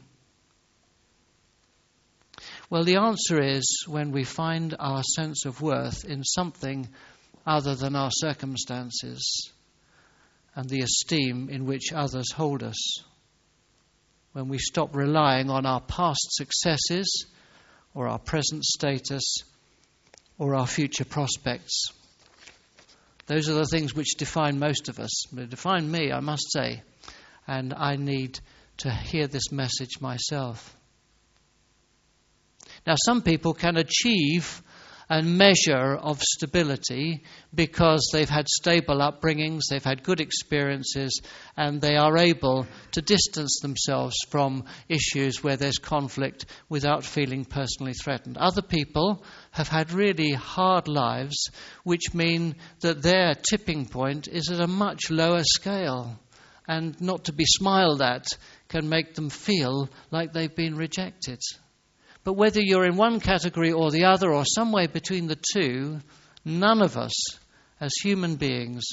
Well, 2.69 2.83
the 2.83 2.97
answer 2.97 3.41
is 3.41 3.85
when 3.87 4.11
we 4.11 4.23
find 4.23 4.75
our 4.79 5.03
sense 5.03 5.45
of 5.45 5.61
worth 5.61 6.05
in 6.05 6.23
something 6.23 6.89
other 7.45 7.75
than 7.75 7.95
our 7.95 8.09
circumstances 8.11 9.51
and 10.55 10.67
the 10.67 10.81
esteem 10.81 11.49
in 11.49 11.65
which 11.65 11.93
others 11.93 12.31
hold 12.31 12.63
us. 12.63 13.03
When 14.35 14.49
we 14.49 14.57
stop 14.57 14.93
relying 14.93 15.49
on 15.49 15.65
our 15.65 15.79
past 15.79 16.27
successes 16.31 17.25
or 17.93 18.09
our 18.09 18.19
present 18.19 18.65
status 18.65 19.23
or 20.37 20.55
our 20.55 20.67
future 20.67 21.05
prospects. 21.05 21.85
Those 23.27 23.47
are 23.47 23.53
the 23.53 23.65
things 23.65 23.95
which 23.95 24.17
define 24.17 24.59
most 24.59 24.89
of 24.89 24.99
us. 24.99 25.23
They 25.31 25.45
define 25.45 25.89
me, 25.89 26.11
I 26.11 26.19
must 26.19 26.51
say, 26.51 26.83
and 27.47 27.73
I 27.73 27.95
need 27.95 28.37
to 28.79 28.91
hear 28.91 29.27
this 29.27 29.53
message 29.53 30.01
myself. 30.01 30.75
Now, 32.85 32.95
some 33.05 33.21
people 33.21 33.53
can 33.53 33.77
achieve 33.77 34.61
a 35.09 35.21
measure 35.21 35.95
of 35.95 36.21
stability 36.21 37.23
because 37.53 38.09
they've 38.11 38.29
had 38.29 38.47
stable 38.47 38.97
upbringings, 38.97 39.63
they've 39.69 39.83
had 39.83 40.03
good 40.03 40.19
experiences, 40.19 41.21
and 41.55 41.79
they 41.79 41.95
are 41.95 42.17
able 42.17 42.65
to 42.91 43.01
distance 43.01 43.59
themselves 43.61 44.15
from 44.29 44.65
issues 44.89 45.43
where 45.43 45.57
there's 45.57 45.77
conflict 45.77 46.45
without 46.69 47.03
feeling 47.03 47.45
personally 47.45 47.93
threatened. 47.93 48.37
Other 48.37 48.61
people 48.61 49.23
have 49.51 49.67
had 49.67 49.91
really 49.91 50.31
hard 50.31 50.87
lives, 50.87 51.49
which 51.83 52.13
mean 52.13 52.55
that 52.81 53.01
their 53.01 53.35
tipping 53.35 53.85
point 53.85 54.27
is 54.27 54.49
at 54.49 54.59
a 54.59 54.67
much 54.67 55.11
lower 55.11 55.43
scale. 55.43 56.19
And 56.67 56.99
not 56.99 57.25
to 57.25 57.33
be 57.33 57.45
smiled 57.45 58.01
at 58.01 58.25
can 58.69 58.89
make 58.89 59.13
them 59.13 59.29
feel 59.29 59.87
like 60.09 60.33
they've 60.33 60.55
been 60.55 60.75
rejected. 60.75 61.39
But 62.25 62.33
whether 62.33 62.59
you're 62.59 62.87
in 62.87 62.97
one 62.97 63.19
category 63.19 63.71
or 63.71 63.91
the 63.91 64.05
other, 64.05 64.33
or 64.33 64.45
somewhere 64.45 64.87
between 64.87 65.27
the 65.27 65.37
two, 65.53 65.99
none 66.43 66.81
of 66.81 66.97
us, 66.97 67.13
as 67.79 67.93
human 68.01 68.35
beings, 68.35 68.83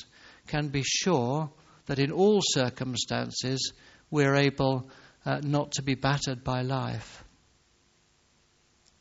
can 0.49 0.69
be 0.69 0.83
sure 0.85 1.51
that 1.87 1.99
in 1.99 2.13
all 2.13 2.41
circumstances 2.43 3.73
we're 4.11 4.37
able 4.37 4.91
uh, 5.25 5.41
not 5.43 5.73
to 5.73 5.83
be 5.83 5.95
battered 5.95 6.45
by 6.45 6.61
life. 6.61 7.25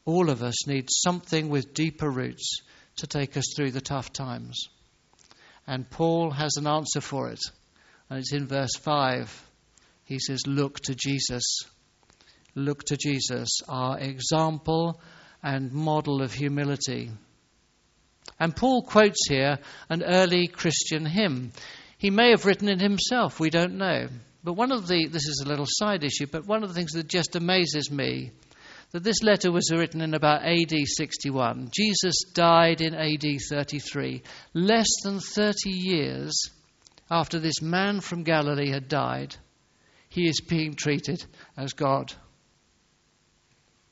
All 0.06 0.30
of 0.30 0.42
us 0.44 0.66
need 0.66 0.88
something 0.90 1.50
with 1.50 1.74
deeper 1.74 2.10
roots 2.10 2.62
to 2.98 3.08
take 3.08 3.36
us 3.36 3.54
through 3.54 3.72
the 3.72 3.82
tough 3.82 4.14
times. 4.14 4.70
And 5.68 5.90
Paul 5.90 6.32
has 6.32 6.56
an 6.56 6.68
answer 6.68 7.02
for 7.02 7.30
it. 7.30 7.42
And 8.10 8.20
it's 8.20 8.34
in 8.34 8.48
verse 8.48 8.76
5. 8.78 9.50
He 10.06 10.20
says, 10.20 10.48
Look 10.48 10.80
to 10.82 10.96
Jesus 10.96 11.44
look 12.56 12.84
to 12.86 12.98
Jesus, 12.98 13.50
our 13.68 14.00
example 14.00 15.00
and 15.44 15.72
model 15.72 16.22
of 16.22 16.34
humility. 16.34 17.12
And 18.40 18.56
Paul 18.56 18.84
quotes 18.84 19.28
here 19.28 19.60
an 19.90 20.04
early 20.04 20.48
Christian 20.48 21.06
hymn. 21.06 21.52
He 21.98 22.10
may 22.10 22.32
have 22.32 22.46
written 22.46 22.70
it 22.70 22.82
himself, 22.82 23.40
we 23.40 23.50
don't 23.50 23.78
know. 23.78 24.08
But 24.44 24.54
one 24.54 24.72
of 24.72 24.88
the, 24.88 25.08
this 25.08 25.28
is 25.28 25.44
a 25.46 25.48
little 25.48 25.68
side 25.68 26.04
issue, 26.04 26.26
but 26.26 26.48
one 26.48 26.64
of 26.64 26.70
the 26.70 26.76
things 26.76 26.94
that 26.94 27.08
just 27.08 27.36
amazes 27.36 27.92
me 27.92 28.32
that 28.92 29.04
this 29.04 29.24
letter 29.24 29.52
was 29.52 29.72
written 29.72 30.02
in 30.02 30.14
about 30.14 30.44
AD 30.44 30.74
61. 30.86 31.70
Jesus 31.74 32.16
died 32.34 32.82
in 32.82 32.94
AD 32.94 33.40
33, 33.50 34.22
less 34.54 34.88
than 35.04 35.20
30 35.20 35.70
years 35.70 36.50
after 37.10 37.40
this 37.40 37.62
man 37.62 38.02
from 38.02 38.24
Galilee 38.24 38.70
had 38.70 38.88
died. 38.88 39.36
He 40.10 40.28
is 40.28 40.42
being 40.42 40.74
treated 40.74 41.24
as 41.56 41.74
God. 41.74 42.14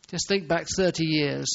Just 0.10 0.28
think 0.28 0.48
back 0.48 0.66
30 0.75 1.06
years, 1.06 1.48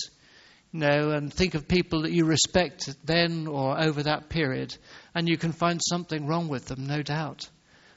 you 0.73 0.80
know, 0.80 1.11
and 1.11 1.32
think 1.32 1.54
of 1.54 1.66
people 1.66 2.02
that 2.02 2.12
you 2.12 2.25
respect 2.25 2.94
then 3.04 3.46
or 3.46 3.80
over 3.80 4.04
that 4.04 4.28
period, 4.28 4.76
and 5.14 5.28
you 5.28 5.37
can 5.37 5.52
find 5.52 5.80
something 5.82 6.26
wrong 6.26 6.49
with 6.49 6.66
them, 6.66 6.87
no 6.87 7.02
doubt. 7.02 7.49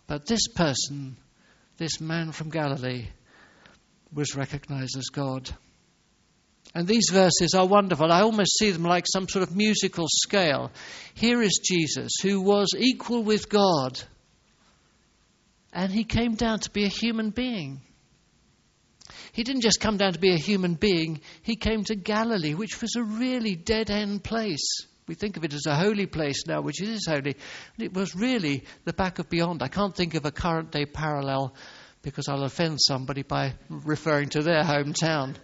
But 0.07 0.25
this 0.25 0.47
person, 0.47 1.17
this 1.77 2.01
man 2.01 2.31
from 2.31 2.49
Galilee, 2.49 3.07
was 4.13 4.35
recognized 4.35 4.97
as 4.97 5.09
God. 5.09 5.49
And 6.73 6.87
these 6.87 7.09
verses 7.11 7.53
are 7.53 7.65
wonderful. 7.65 8.11
I 8.11 8.21
almost 8.21 8.57
see 8.57 8.71
them 8.71 8.83
like 8.83 9.05
some 9.11 9.27
sort 9.27 9.43
of 9.43 9.55
musical 9.55 10.05
scale. 10.09 10.71
Here 11.13 11.41
is 11.41 11.59
Jesus, 11.63 12.11
who 12.21 12.41
was 12.41 12.69
equal 12.77 13.23
with 13.23 13.49
God, 13.49 13.99
and 15.71 15.91
he 15.91 16.03
came 16.03 16.35
down 16.35 16.59
to 16.59 16.71
be 16.71 16.85
a 16.85 16.89
human 16.89 17.29
being. 17.29 17.81
He 19.37 19.43
didn't 19.43 19.61
just 19.61 19.79
come 19.79 19.97
down 19.97 20.13
to 20.13 20.19
be 20.19 20.33
a 20.33 20.37
human 20.39 20.73
being, 20.73 21.21
he 21.43 21.57
came 21.57 21.83
to 21.83 21.95
Galilee, 21.95 22.55
which 22.55 22.81
was 22.81 22.95
a 22.95 23.03
really 23.03 23.55
dead 23.55 23.91
end 23.91 24.23
place. 24.23 24.67
We 25.05 25.13
think 25.13 25.37
of 25.37 25.43
it 25.43 25.53
as 25.53 25.67
a 25.67 25.75
holy 25.75 26.07
place 26.07 26.47
now, 26.47 26.61
which 26.61 26.81
is 26.81 27.05
holy. 27.07 27.35
It 27.77 27.93
was 27.93 28.15
really 28.15 28.63
the 28.85 28.93
back 28.93 29.19
of 29.19 29.29
beyond. 29.29 29.61
I 29.61 29.67
can't 29.67 29.95
think 29.95 30.15
of 30.15 30.25
a 30.25 30.31
current 30.31 30.71
day 30.71 30.87
parallel 30.87 31.53
because 32.01 32.27
I'll 32.27 32.45
offend 32.45 32.79
somebody 32.81 33.21
by 33.21 33.53
referring 33.69 34.29
to 34.29 34.41
their 34.41 34.63
hometown. 34.63 35.35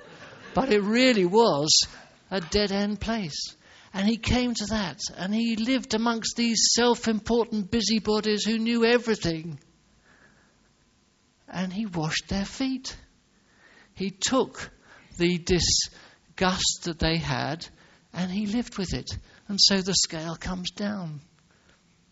but 0.56 0.74
it 0.74 0.82
really 0.82 1.26
was 1.26 1.86
a 2.32 2.42
dead 2.42 2.72
end 2.72 3.00
place. 3.00 3.56
And 3.94 4.08
he 4.08 4.18
came 4.18 4.56
to 4.56 4.66
that, 4.72 5.02
and 5.18 5.36
he 5.36 5.56
lived 5.56 5.94
amongst 5.94 6.36
these 6.36 6.72
self 6.74 7.08
important 7.08 7.70
busybodies 7.70 8.44
who 8.44 8.58
knew 8.58 8.86
everything. 8.86 9.60
And 11.48 11.72
he 11.72 11.86
washed 11.86 12.28
their 12.28 12.46
feet. 12.46 12.98
He 13.96 14.12
took 14.12 14.72
the 15.18 15.38
disgust 15.38 16.84
that 16.84 17.00
they 17.00 17.18
had 17.18 17.68
and 18.14 18.32
he 18.32 18.46
lived 18.46 18.78
with 18.78 18.94
it. 18.94 19.10
And 19.48 19.60
so 19.60 19.82
the 19.82 19.94
scale 19.94 20.36
comes 20.36 20.72
down. 20.72 21.22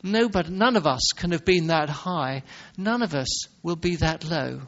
Nobody, 0.03 0.49
none 0.49 0.75
of 0.75 0.87
us 0.87 1.01
can 1.15 1.31
have 1.31 1.45
been 1.45 1.67
that 1.67 1.89
high. 1.89 2.43
None 2.77 3.03
of 3.03 3.13
us 3.13 3.47
will 3.61 3.75
be 3.75 3.97
that 3.97 4.23
low. 4.23 4.61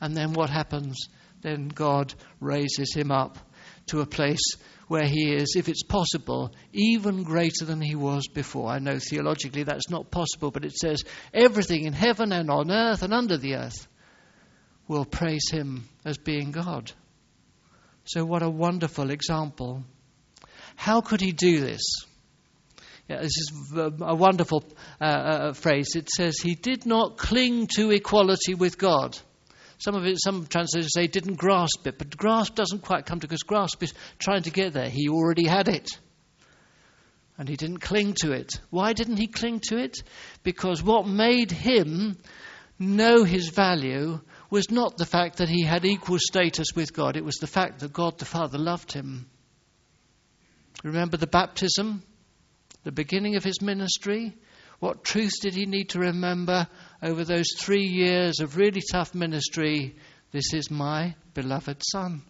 And 0.00 0.16
then 0.16 0.32
what 0.32 0.50
happens? 0.50 1.08
Then 1.40 1.68
God 1.68 2.14
raises 2.40 2.94
him 2.94 3.10
up 3.10 3.38
to 3.86 4.00
a 4.00 4.06
place 4.06 4.56
where 4.88 5.06
he 5.06 5.34
is, 5.34 5.54
if 5.56 5.68
it's 5.68 5.82
possible, 5.82 6.54
even 6.72 7.22
greater 7.22 7.64
than 7.64 7.80
he 7.80 7.94
was 7.94 8.26
before. 8.28 8.70
I 8.70 8.78
know 8.78 8.98
theologically 8.98 9.62
that's 9.62 9.90
not 9.90 10.10
possible, 10.10 10.50
but 10.50 10.64
it 10.64 10.72
says 10.72 11.04
everything 11.32 11.84
in 11.84 11.92
heaven 11.92 12.32
and 12.32 12.50
on 12.50 12.70
earth 12.70 13.02
and 13.02 13.12
under 13.12 13.36
the 13.36 13.56
earth 13.56 13.86
will 14.88 15.04
praise 15.04 15.50
him 15.50 15.88
as 16.04 16.18
being 16.18 16.50
God. 16.50 16.90
So, 18.04 18.24
what 18.24 18.42
a 18.42 18.50
wonderful 18.50 19.10
example. 19.10 19.84
How 20.76 21.02
could 21.02 21.20
he 21.20 21.32
do 21.32 21.60
this? 21.60 21.82
Yeah, 23.08 23.20
this 23.20 23.36
is 23.36 23.72
a 23.74 24.14
wonderful 24.14 24.64
uh, 25.00 25.04
uh, 25.04 25.52
phrase. 25.52 25.88
It 25.94 26.08
says, 26.10 26.38
He 26.42 26.54
did 26.54 26.86
not 26.86 27.16
cling 27.16 27.68
to 27.76 27.90
equality 27.90 28.54
with 28.54 28.76
God. 28.78 29.18
Some 29.78 29.94
of 29.94 30.04
it, 30.04 30.20
some 30.20 30.46
translators 30.46 30.92
say 30.92 31.06
didn't 31.06 31.36
grasp 31.36 31.86
it, 31.86 31.98
but 31.98 32.16
grasp 32.16 32.54
doesn't 32.54 32.82
quite 32.82 33.06
come 33.06 33.20
to 33.20 33.26
because 33.26 33.44
grasp 33.44 33.82
is 33.82 33.94
trying 34.18 34.42
to 34.42 34.50
get 34.50 34.72
there. 34.72 34.90
He 34.90 35.08
already 35.08 35.46
had 35.46 35.68
it. 35.68 35.88
And 37.38 37.48
he 37.48 37.56
didn't 37.56 37.78
cling 37.78 38.14
to 38.22 38.32
it. 38.32 38.50
Why 38.70 38.92
didn't 38.92 39.18
he 39.18 39.28
cling 39.28 39.60
to 39.68 39.78
it? 39.78 40.02
Because 40.42 40.82
what 40.82 41.06
made 41.06 41.52
him 41.52 42.18
know 42.78 43.22
his 43.22 43.48
value 43.50 44.20
was 44.50 44.70
not 44.70 44.96
the 44.96 45.06
fact 45.06 45.38
that 45.38 45.48
he 45.48 45.62
had 45.62 45.84
equal 45.84 46.18
status 46.18 46.68
with 46.74 46.92
God, 46.92 47.16
it 47.16 47.24
was 47.24 47.36
the 47.36 47.46
fact 47.46 47.80
that 47.80 47.92
God 47.92 48.18
the 48.18 48.24
Father 48.24 48.58
loved 48.58 48.92
him. 48.92 49.28
Remember 50.82 51.16
the 51.16 51.26
baptism, 51.26 52.02
the 52.84 52.92
beginning 52.92 53.36
of 53.36 53.44
his 53.44 53.60
ministry? 53.60 54.34
What 54.78 55.04
truth 55.04 55.32
did 55.42 55.54
he 55.54 55.66
need 55.66 55.90
to 55.90 55.98
remember 55.98 56.68
over 57.02 57.24
those 57.24 57.48
three 57.56 57.84
years 57.84 58.40
of 58.40 58.56
really 58.56 58.80
tough 58.92 59.14
ministry? 59.14 59.96
This 60.30 60.54
is 60.54 60.70
my 60.70 61.16
beloved 61.34 61.82
Son. 61.90 62.22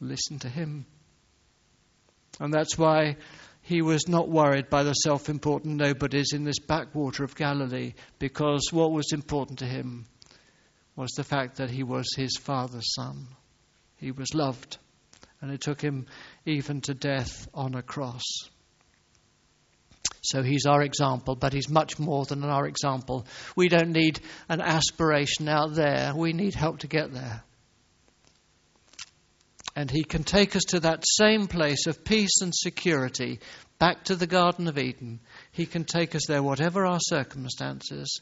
Listen 0.00 0.38
to 0.38 0.48
him. 0.48 0.86
And 2.38 2.54
that's 2.54 2.78
why 2.78 3.16
he 3.62 3.82
was 3.82 4.08
not 4.08 4.30
worried 4.30 4.70
by 4.70 4.84
the 4.84 4.94
self 4.94 5.28
important 5.28 5.76
nobodies 5.76 6.32
in 6.32 6.44
this 6.44 6.60
backwater 6.60 7.24
of 7.24 7.34
Galilee, 7.34 7.94
because 8.18 8.68
what 8.70 8.92
was 8.92 9.12
important 9.12 9.58
to 9.58 9.66
him 9.66 10.06
was 11.00 11.12
the 11.12 11.24
fact 11.24 11.56
that 11.56 11.70
he 11.70 11.82
was 11.82 12.14
his 12.14 12.36
Father's 12.36 12.92
Son. 12.94 13.26
He 13.96 14.10
was 14.10 14.34
loved, 14.34 14.76
and 15.40 15.50
it 15.50 15.62
took 15.62 15.80
him 15.80 16.04
even 16.44 16.82
to 16.82 16.92
death 16.92 17.48
on 17.54 17.74
a 17.74 17.82
cross. 17.82 18.22
So 20.20 20.42
he's 20.42 20.66
our 20.66 20.82
example, 20.82 21.36
but 21.36 21.54
he's 21.54 21.70
much 21.70 21.98
more 21.98 22.26
than 22.26 22.44
our 22.44 22.66
example. 22.66 23.24
We 23.56 23.70
don't 23.70 23.92
need 23.92 24.20
an 24.50 24.60
aspiration 24.60 25.48
out 25.48 25.72
there, 25.72 26.12
we 26.14 26.34
need 26.34 26.54
help 26.54 26.80
to 26.80 26.86
get 26.86 27.14
there. 27.14 27.44
And 29.74 29.90
he 29.90 30.04
can 30.04 30.22
take 30.22 30.54
us 30.54 30.64
to 30.68 30.80
that 30.80 31.04
same 31.06 31.46
place 31.46 31.86
of 31.86 32.04
peace 32.04 32.42
and 32.42 32.54
security, 32.54 33.40
back 33.78 34.04
to 34.04 34.16
the 34.16 34.26
Garden 34.26 34.68
of 34.68 34.76
Eden. 34.76 35.20
He 35.50 35.64
can 35.64 35.84
take 35.84 36.14
us 36.14 36.26
there, 36.26 36.42
whatever 36.42 36.84
our 36.84 37.00
circumstances. 37.00 38.20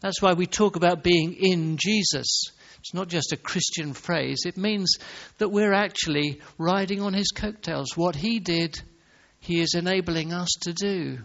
That's 0.00 0.22
why 0.22 0.34
we 0.34 0.46
talk 0.46 0.76
about 0.76 1.02
being 1.02 1.34
in 1.34 1.76
Jesus. 1.76 2.42
It's 2.78 2.94
not 2.94 3.08
just 3.08 3.32
a 3.32 3.36
Christian 3.36 3.92
phrase, 3.92 4.42
it 4.46 4.56
means 4.56 4.96
that 5.38 5.50
we're 5.50 5.72
actually 5.72 6.40
riding 6.56 7.02
on 7.02 7.12
his 7.12 7.30
coattails. 7.34 7.96
What 7.96 8.14
he 8.14 8.38
did, 8.38 8.80
he 9.40 9.60
is 9.60 9.74
enabling 9.74 10.32
us 10.32 10.50
to 10.62 10.72
do. 10.72 11.18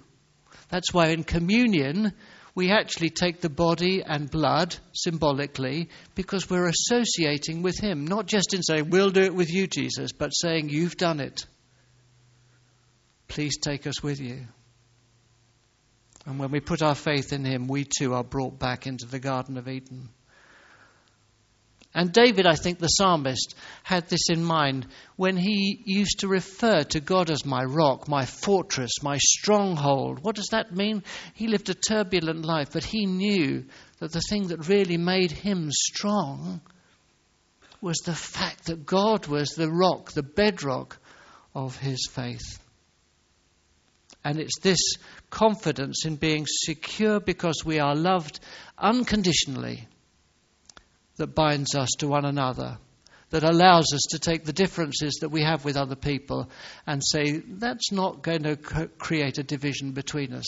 That's 0.69 0.91
why 0.91 1.09
in 1.09 1.23
communion, 1.23 2.13
we 2.55 2.71
actually 2.71 3.09
take 3.09 3.41
the 3.41 3.49
body 3.49 4.03
and 4.03 4.29
blood 4.29 4.75
symbolically 4.93 5.89
because 6.15 6.49
we're 6.49 6.67
associating 6.67 7.61
with 7.61 7.79
him, 7.79 8.05
not 8.05 8.27
just 8.27 8.53
in 8.53 8.63
saying, 8.63 8.89
We'll 8.89 9.09
do 9.09 9.21
it 9.21 9.35
with 9.35 9.51
you, 9.51 9.67
Jesus, 9.67 10.11
but 10.11 10.29
saying, 10.29 10.69
You've 10.69 10.97
done 10.97 11.19
it. 11.19 11.45
Please 13.27 13.57
take 13.57 13.87
us 13.87 14.03
with 14.03 14.19
you. 14.19 14.47
And 16.25 16.39
when 16.39 16.51
we 16.51 16.59
put 16.59 16.81
our 16.81 16.95
faith 16.95 17.33
in 17.33 17.43
him, 17.43 17.67
we 17.67 17.85
too 17.85 18.13
are 18.13 18.23
brought 18.23 18.57
back 18.57 18.87
into 18.87 19.05
the 19.05 19.19
Garden 19.19 19.57
of 19.57 19.67
Eden. 19.67 20.09
And 21.95 22.11
David, 22.11 22.47
I 22.47 22.55
think 22.55 22.79
the 22.79 22.87
psalmist, 22.87 23.53
had 23.83 24.07
this 24.07 24.29
in 24.29 24.43
mind 24.43 24.87
when 25.15 25.37
he 25.37 25.83
used 25.85 26.19
to 26.19 26.27
refer 26.27 26.81
to 26.81 26.99
God 26.99 27.29
as 27.29 27.45
my 27.45 27.63
rock, 27.63 28.07
my 28.07 28.25
fortress, 28.25 29.03
my 29.03 29.17
stronghold. 29.19 30.23
What 30.23 30.35
does 30.35 30.47
that 30.51 30.75
mean? 30.75 31.03
He 31.35 31.47
lived 31.47 31.69
a 31.69 31.75
turbulent 31.75 32.45
life, 32.45 32.69
but 32.71 32.83
he 32.83 33.05
knew 33.05 33.65
that 33.99 34.11
the 34.11 34.21
thing 34.27 34.47
that 34.47 34.67
really 34.67 34.97
made 34.97 35.31
him 35.31 35.69
strong 35.71 36.61
was 37.79 37.97
the 37.97 38.15
fact 38.15 38.65
that 38.65 38.85
God 38.85 39.27
was 39.27 39.49
the 39.49 39.69
rock, 39.69 40.13
the 40.13 40.23
bedrock 40.23 40.97
of 41.53 41.77
his 41.77 42.07
faith. 42.09 42.62
And 44.23 44.39
it's 44.39 44.59
this 44.59 44.79
confidence 45.29 46.05
in 46.05 46.15
being 46.15 46.45
secure 46.47 47.19
because 47.19 47.65
we 47.65 47.79
are 47.79 47.95
loved 47.95 48.39
unconditionally 48.77 49.87
that 51.17 51.35
binds 51.35 51.75
us 51.75 51.89
to 51.99 52.07
one 52.07 52.25
another, 52.25 52.77
that 53.31 53.43
allows 53.43 53.87
us 53.93 54.01
to 54.11 54.19
take 54.19 54.45
the 54.45 54.53
differences 54.53 55.15
that 55.21 55.29
we 55.29 55.43
have 55.43 55.65
with 55.65 55.75
other 55.75 55.95
people 55.95 56.49
and 56.87 57.01
say, 57.03 57.37
that's 57.37 57.91
not 57.91 58.21
going 58.21 58.43
to 58.43 58.55
create 58.97 59.37
a 59.37 59.43
division 59.43 59.91
between 59.91 60.33
us 60.33 60.45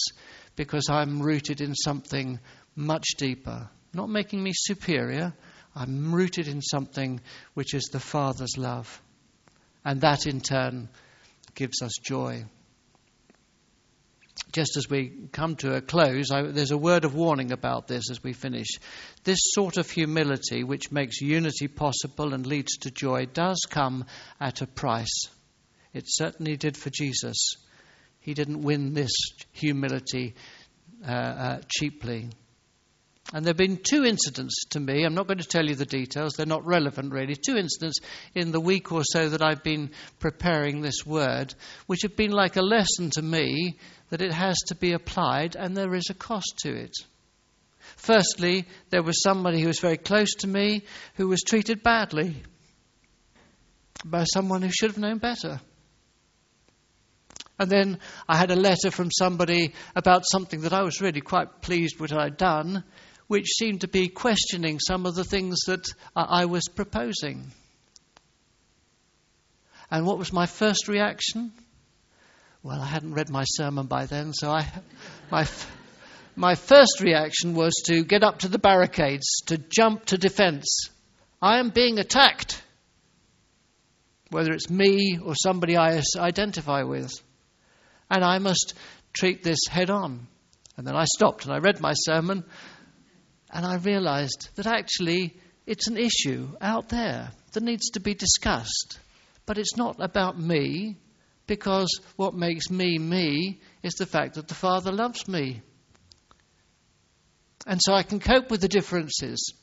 because 0.56 0.90
I'm 0.90 1.22
rooted 1.22 1.60
in 1.60 1.76
something 1.76 2.40
much 2.76 3.06
deeper. 3.18 3.70
Not 3.94 4.10
making 4.10 4.42
me 4.42 4.52
superior, 4.54 5.34
I'm 5.76 6.16
rooted 6.16 6.48
in 6.48 6.62
something 6.62 7.20
which 7.54 7.74
is 7.74 7.90
the 7.92 8.00
Father's 8.00 8.58
love. 8.58 9.02
And 9.84 10.02
that 10.02 10.26
in 10.26 10.40
turn 10.40 10.90
gives 11.54 11.82
us 11.82 11.92
joy 12.02 12.46
just 14.52 14.78
as 14.78 14.90
we 14.90 15.28
come 15.32 15.56
to 15.58 15.76
a 15.76 15.82
close, 15.82 16.32
I, 16.32 16.44
there's 16.44 16.72
a 16.72 16.78
word 16.78 17.06
of 17.06 17.16
warning 17.16 17.52
about 17.52 17.88
this 17.88 18.10
as 18.10 18.24
we 18.24 18.34
finish. 18.34 18.68
This 19.24 19.40
sort 19.42 19.78
of 19.78 19.90
humility, 19.90 20.64
which 20.64 20.92
makes 20.92 21.22
unity 21.22 21.68
possible 21.68 22.34
and 22.34 22.46
leads 22.46 22.78
to 22.78 22.92
joy, 22.92 23.26
does 23.26 23.62
come 23.70 24.06
at 24.40 24.62
a 24.62 24.68
price. 24.68 25.30
It 25.94 26.06
certainly 26.08 26.58
did 26.58 26.78
for 26.78 26.90
Jesus. 26.90 27.56
He 28.20 28.34
didn't 28.34 28.62
win 28.62 28.94
this 28.94 29.12
humility 29.52 30.36
uh, 31.08 31.12
uh, 31.12 31.62
cheaply. 31.68 32.30
And 33.34 33.44
there 33.44 33.52
have 33.52 33.58
been 33.58 33.82
two 33.82 34.06
incidents 34.06 34.66
to 34.70 34.80
me. 34.80 35.04
I'm 35.04 35.16
not 35.16 35.26
going 35.28 35.40
to 35.40 35.48
tell 35.48 35.66
you 35.66 35.74
the 35.74 35.86
details, 35.86 36.34
they're 36.34 36.46
not 36.46 36.66
relevant 36.66 37.12
really. 37.12 37.36
Two 37.36 37.58
incidents 37.58 37.98
in 38.36 38.52
the 38.52 38.60
week 38.60 38.92
or 38.92 39.04
so 39.04 39.30
that 39.30 39.42
I've 39.42 39.64
been 39.64 39.92
preparing 40.20 40.82
this 40.82 41.06
word, 41.06 41.56
which 41.88 42.04
have 42.04 42.16
been 42.16 42.32
like 42.32 42.56
a 42.56 42.62
lesson 42.62 43.10
to 43.12 43.22
me 43.24 43.78
that 44.10 44.22
it 44.22 44.32
has 44.32 44.58
to 44.68 44.76
be 44.76 44.92
applied 44.92 45.56
and 45.56 45.76
there 45.76 45.96
is 45.96 46.10
a 46.10 46.14
cost 46.14 46.60
to 46.64 46.76
it. 46.76 46.96
Firstly, 47.98 48.66
there 48.92 49.04
was 49.04 49.22
somebody 49.24 49.60
who 49.60 49.68
was 49.68 49.80
very 49.80 49.98
close 49.98 50.34
to 50.40 50.48
me 50.48 50.84
who 51.16 51.28
was 51.28 51.42
treated 51.42 51.82
badly 51.82 52.44
by 54.04 54.24
someone 54.26 54.62
who 54.62 54.72
should 54.72 54.92
have 54.92 55.00
known 55.00 55.18
better. 55.18 55.60
And 57.58 57.72
then 57.72 58.00
I 58.28 58.38
had 58.38 58.52
a 58.52 58.56
letter 58.56 58.92
from 58.92 59.10
somebody 59.12 59.74
about 59.96 60.26
something 60.30 60.62
that 60.62 60.74
I 60.74 60.84
was 60.84 61.02
really 61.02 61.22
quite 61.22 61.62
pleased 61.62 62.00
with 62.00 62.12
what 62.12 62.22
I'd 62.22 62.38
done, 62.38 62.84
which 63.28 63.48
seemed 63.48 63.82
to 63.82 63.88
be 63.88 64.08
questioning 64.08 64.80
some 64.80 65.06
of 65.06 65.16
the 65.16 65.24
things 65.24 65.58
that 65.68 65.86
I 66.16 66.46
was 66.46 66.68
proposing. 66.68 67.52
And 69.90 70.06
what 70.06 70.18
was 70.18 70.34
my 70.34 70.46
first 70.46 70.88
reaction? 70.88 71.52
Well, 72.64 72.82
I 72.82 72.88
hadn't 72.88 73.14
read 73.14 73.30
my 73.30 73.44
sermon 73.46 73.86
by 73.86 74.06
then, 74.06 74.34
so 74.34 74.50
I, 74.50 74.68
my, 75.32 75.48
my 76.36 76.56
first 76.56 77.00
reaction 77.02 77.54
was 77.54 77.74
to 77.86 78.04
get 78.04 78.24
up 78.24 78.40
to 78.40 78.48
the 78.48 78.58
barricades, 78.60 79.42
to 79.48 79.58
jump 79.58 80.06
to 80.06 80.18
defense. 80.18 80.90
I 81.42 81.60
am 81.60 81.70
being 81.70 82.00
attacked, 82.00 82.62
whether 84.30 84.52
it's 84.52 84.70
me 84.70 85.20
or 85.24 85.36
somebody 85.36 85.78
I 85.78 86.02
identify 86.18 86.84
with. 86.84 87.12
And 88.10 88.24
I 88.24 88.40
must 88.40 88.74
treat 89.14 89.44
this 89.44 89.60
head 89.70 89.90
on. 89.90 90.28
And 90.78 90.86
then 90.86 90.96
I 90.96 91.06
stopped 91.06 91.46
and 91.46 91.54
I 91.54 91.60
read 91.60 91.80
my 91.80 91.94
sermon 91.94 92.44
and 93.56 93.66
I 93.66 93.76
realized 93.76 94.50
that 94.56 94.68
actually 94.68 95.34
it's 95.66 95.88
an 95.88 95.96
issue 95.96 96.50
out 96.60 96.90
there 96.90 97.32
that 97.54 97.64
needs 97.64 97.92
to 97.92 98.02
be 98.02 98.14
discussed. 98.14 99.00
But 99.46 99.58
it's 99.58 99.78
not 99.78 99.96
about 100.02 100.38
me, 100.38 100.98
because 101.48 101.88
what 102.18 102.34
makes 102.34 102.70
me 102.70 102.98
me 102.98 103.62
is 103.82 103.94
the 103.94 104.06
fact 104.06 104.36
that 104.36 104.50
the 104.50 104.56
Father 104.56 104.92
loves 104.92 105.26
me. 105.30 105.62
And 107.66 107.80
so 107.82 107.94
I 107.94 108.04
can 108.04 108.20
cope 108.20 108.52
with 108.52 108.60
the 108.60 108.68
differences. 108.68 109.54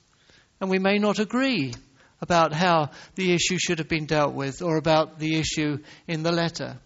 And 0.58 0.70
we 0.70 0.78
may 0.78 0.96
not 0.96 1.18
agree 1.18 1.74
about 2.22 2.54
how 2.54 2.92
the 3.16 3.34
issue 3.34 3.58
should 3.58 3.78
have 3.78 3.88
been 3.88 4.06
dealt 4.06 4.32
with 4.32 4.62
or 4.62 4.78
about 4.78 5.18
the 5.18 5.38
issue 5.38 5.80
in 6.08 6.22
the 6.22 6.32
letter. 6.32 6.78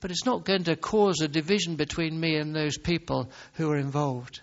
But 0.00 0.10
it's 0.10 0.26
not 0.26 0.44
going 0.44 0.64
to 0.64 0.76
cause 0.76 1.22
a 1.22 1.28
division 1.28 1.76
between 1.76 2.20
me 2.20 2.36
and 2.36 2.54
those 2.54 2.76
people 2.76 3.30
who 3.54 3.70
are 3.70 3.78
involved. 3.78 4.42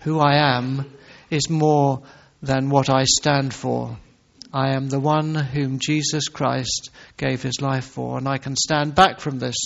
Who 0.00 0.20
I 0.20 0.56
am 0.56 0.86
is 1.30 1.50
more 1.50 2.02
than 2.42 2.70
what 2.70 2.88
I 2.88 3.04
stand 3.04 3.52
for. 3.52 3.98
I 4.52 4.70
am 4.70 4.88
the 4.88 5.00
one 5.00 5.34
whom 5.34 5.78
Jesus 5.78 6.28
Christ 6.28 6.90
gave 7.16 7.42
his 7.42 7.60
life 7.60 7.84
for, 7.84 8.16
and 8.16 8.26
I 8.26 8.38
can 8.38 8.56
stand 8.56 8.94
back 8.94 9.20
from 9.20 9.38
this 9.38 9.56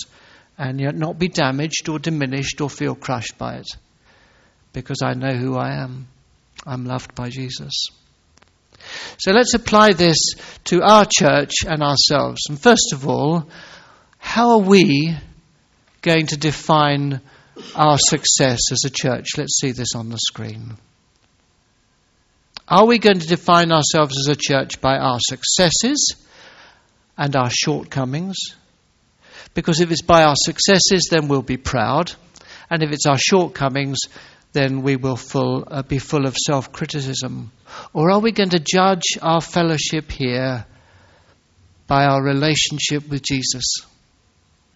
and 0.57 0.79
yet 0.79 0.95
not 0.95 1.17
be 1.17 1.29
damaged 1.29 1.87
or 1.89 1.99
diminished 1.99 2.61
or 2.61 2.69
feel 2.69 2.95
crushed 2.95 3.37
by 3.37 3.55
it 3.55 3.67
because 4.73 5.01
I 5.03 5.13
know 5.13 5.33
who 5.35 5.55
I 5.55 5.75
am. 5.81 6.07
I'm 6.65 6.85
loved 6.85 7.15
by 7.15 7.29
Jesus. 7.29 7.87
So 9.17 9.31
let's 9.31 9.53
apply 9.53 9.93
this 9.93 10.17
to 10.65 10.81
our 10.81 11.05
church 11.05 11.53
and 11.65 11.81
ourselves. 11.81 12.41
And 12.49 12.59
first 12.59 12.91
of 12.93 13.07
all, 13.07 13.47
how 14.17 14.51
are 14.51 14.67
we 14.67 15.15
going 16.01 16.27
to 16.27 16.37
define 16.37 17.21
our 17.75 17.97
success 17.97 18.59
as 18.71 18.83
a 18.85 18.89
church? 18.89 19.29
Let's 19.37 19.59
see 19.59 19.71
this 19.71 19.95
on 19.95 20.09
the 20.09 20.17
screen. 20.17 20.77
Are 22.67 22.85
we 22.85 22.97
going 22.97 23.19
to 23.19 23.27
define 23.27 23.71
ourselves 23.71 24.17
as 24.17 24.27
a 24.27 24.39
church 24.39 24.79
by 24.79 24.97
our 24.97 25.19
successes 25.19 26.15
and 27.17 27.35
our 27.35 27.49
shortcomings? 27.49 28.37
Because 29.53 29.81
if 29.81 29.91
it's 29.91 30.01
by 30.01 30.23
our 30.23 30.35
successes, 30.35 31.07
then 31.11 31.27
we'll 31.27 31.41
be 31.41 31.57
proud. 31.57 32.13
And 32.69 32.81
if 32.81 32.91
it's 32.91 33.05
our 33.05 33.17
shortcomings, 33.17 33.99
then 34.53 34.81
we 34.81 34.95
will 34.95 35.17
full, 35.17 35.67
uh, 35.67 35.83
be 35.83 35.99
full 35.99 36.25
of 36.25 36.35
self 36.37 36.71
criticism? 36.71 37.51
Or 37.91 38.11
are 38.11 38.19
we 38.19 38.31
going 38.31 38.51
to 38.51 38.59
judge 38.59 39.17
our 39.21 39.41
fellowship 39.41 40.11
here 40.11 40.65
by 41.87 42.05
our 42.05 42.23
relationship 42.23 43.07
with 43.09 43.23
Jesus? 43.23 43.63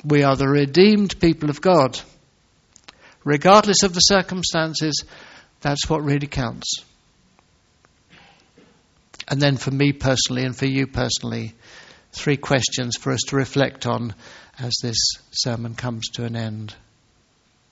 We 0.03 0.23
are 0.23 0.35
the 0.35 0.47
redeemed 0.47 1.19
people 1.19 1.49
of 1.49 1.61
God. 1.61 1.99
Regardless 3.27 3.83
of 3.83 3.93
the 3.93 3.99
circumstances, 3.99 5.03
that's 5.59 5.89
what 5.89 6.01
really 6.01 6.27
counts. 6.27 6.75
And 9.27 9.41
then 9.41 9.57
for 9.57 9.69
me 9.69 9.91
personally 9.91 10.45
and 10.45 10.55
for 10.55 10.65
you 10.65 10.87
personally, 10.87 11.53
three 12.13 12.37
questions 12.37 12.95
for 12.95 13.11
us 13.11 13.19
to 13.27 13.35
reflect 13.35 13.85
on 13.85 14.15
as 14.57 14.73
this 14.81 14.95
sermon 15.31 15.75
comes 15.75 16.07
to 16.13 16.23
an 16.23 16.37
end. 16.37 16.73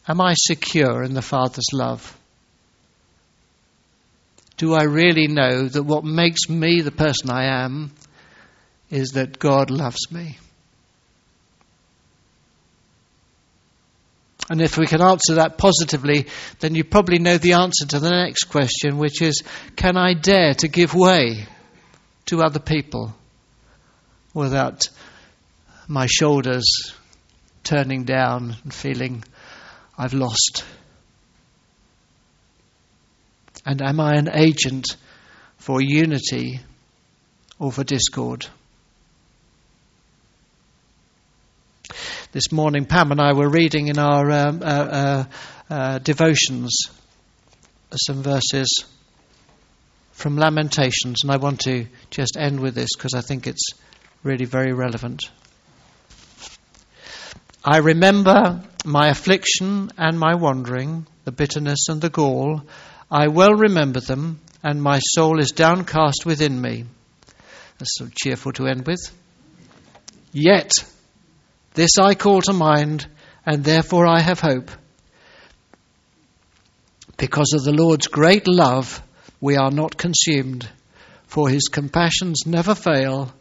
Am 0.09 0.19
I 0.19 0.33
secure 0.37 1.03
in 1.03 1.13
the 1.13 1.21
Father's 1.21 1.71
love? 1.71 2.19
Do 4.57 4.73
I 4.73 4.83
really 4.83 5.27
know 5.27 5.69
that 5.69 5.83
what 5.83 6.03
makes 6.03 6.49
me 6.49 6.81
the 6.81 6.91
person 6.91 7.29
I 7.29 7.63
am 7.63 7.93
is 8.89 9.11
that 9.11 9.39
God 9.39 9.71
loves 9.71 10.11
me? 10.11 10.37
And 14.49 14.61
if 14.61 14.77
we 14.77 14.85
can 14.85 15.01
answer 15.01 15.35
that 15.35 15.57
positively, 15.57 16.27
then 16.59 16.75
you 16.75 16.83
probably 16.83 17.17
know 17.17 17.37
the 17.37 17.53
answer 17.53 17.85
to 17.87 17.99
the 17.99 18.11
next 18.11 18.43
question, 18.43 18.97
which 18.97 19.21
is 19.21 19.43
Can 19.75 19.97
I 19.97 20.13
dare 20.13 20.53
to 20.55 20.67
give 20.67 20.93
way 20.93 21.47
to 22.27 22.43
other 22.43 22.59
people 22.59 23.15
without 24.33 24.87
my 25.87 26.05
shoulders 26.05 26.93
turning 27.63 28.03
down 28.03 28.55
and 28.63 28.73
feeling 28.73 29.23
I've 29.97 30.13
lost? 30.13 30.63
And 33.65 33.81
am 33.81 33.99
I 33.99 34.15
an 34.15 34.29
agent 34.31 34.95
for 35.57 35.81
unity 35.81 36.59
or 37.57 37.71
for 37.71 37.83
discord? 37.83 38.45
This 42.31 42.51
morning, 42.51 42.85
Pam 42.85 43.11
and 43.11 43.21
I 43.21 43.33
were 43.33 43.49
reading 43.49 43.87
in 43.87 43.97
our 43.97 44.31
um, 44.31 44.61
uh, 44.61 44.65
uh, 44.65 45.23
uh, 45.69 45.99
devotions 45.99 46.89
some 47.97 48.23
verses 48.23 48.85
from 50.11 50.37
Lamentations, 50.37 51.23
and 51.23 51.31
I 51.31 51.37
want 51.37 51.61
to 51.61 51.87
just 52.09 52.37
end 52.37 52.59
with 52.59 52.75
this 52.75 52.89
because 52.95 53.13
I 53.13 53.21
think 53.21 53.47
it's 53.47 53.69
really 54.23 54.45
very 54.45 54.73
relevant. 54.73 55.23
I 57.63 57.77
remember 57.77 58.61
my 58.85 59.09
affliction 59.09 59.91
and 59.97 60.19
my 60.19 60.35
wandering, 60.35 61.07
the 61.23 61.31
bitterness 61.31 61.87
and 61.89 62.01
the 62.01 62.09
gall. 62.09 62.61
I 63.09 63.27
well 63.27 63.53
remember 63.53 63.99
them, 63.99 64.39
and 64.63 64.81
my 64.81 64.99
soul 64.99 65.39
is 65.39 65.51
downcast 65.51 66.25
within 66.25 66.61
me. 66.61 66.85
That's 67.77 67.97
so 67.97 68.07
cheerful 68.13 68.53
to 68.53 68.67
end 68.67 68.85
with. 68.85 68.99
Yet, 70.31 70.71
this 71.75 71.97
I 71.99 72.15
call 72.15 72.41
to 72.43 72.53
mind, 72.53 73.07
and 73.45 73.63
therefore 73.63 74.07
I 74.07 74.21
have 74.21 74.39
hope. 74.39 74.71
Because 77.17 77.53
of 77.53 77.63
the 77.63 77.71
Lord's 77.71 78.07
great 78.07 78.47
love, 78.47 79.01
we 79.39 79.57
are 79.57 79.71
not 79.71 79.97
consumed, 79.97 80.67
for 81.27 81.49
his 81.49 81.67
compassions 81.67 82.43
never 82.45 82.75
fail. 82.75 83.33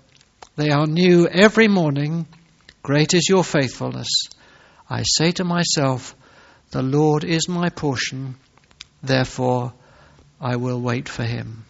They 0.57 0.71
are 0.71 0.87
new 0.87 1.27
every 1.27 1.69
morning. 1.69 2.27
Great 2.83 3.15
is 3.15 3.29
your 3.29 3.43
faithfulness. 3.43 4.09
I 4.89 5.03
say 5.03 5.33
to 5.33 5.45
myself, 5.45 6.15
The 6.71 6.83
Lord 6.83 7.25
is 7.25 7.49
my 7.49 7.71
portion, 7.71 8.37
therefore 9.03 9.73
I 10.41 10.57
will 10.57 10.81
wait 10.81 11.09
for 11.09 11.25
him. 11.25 11.65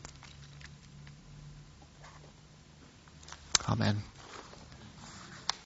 Amen. 3.68 4.02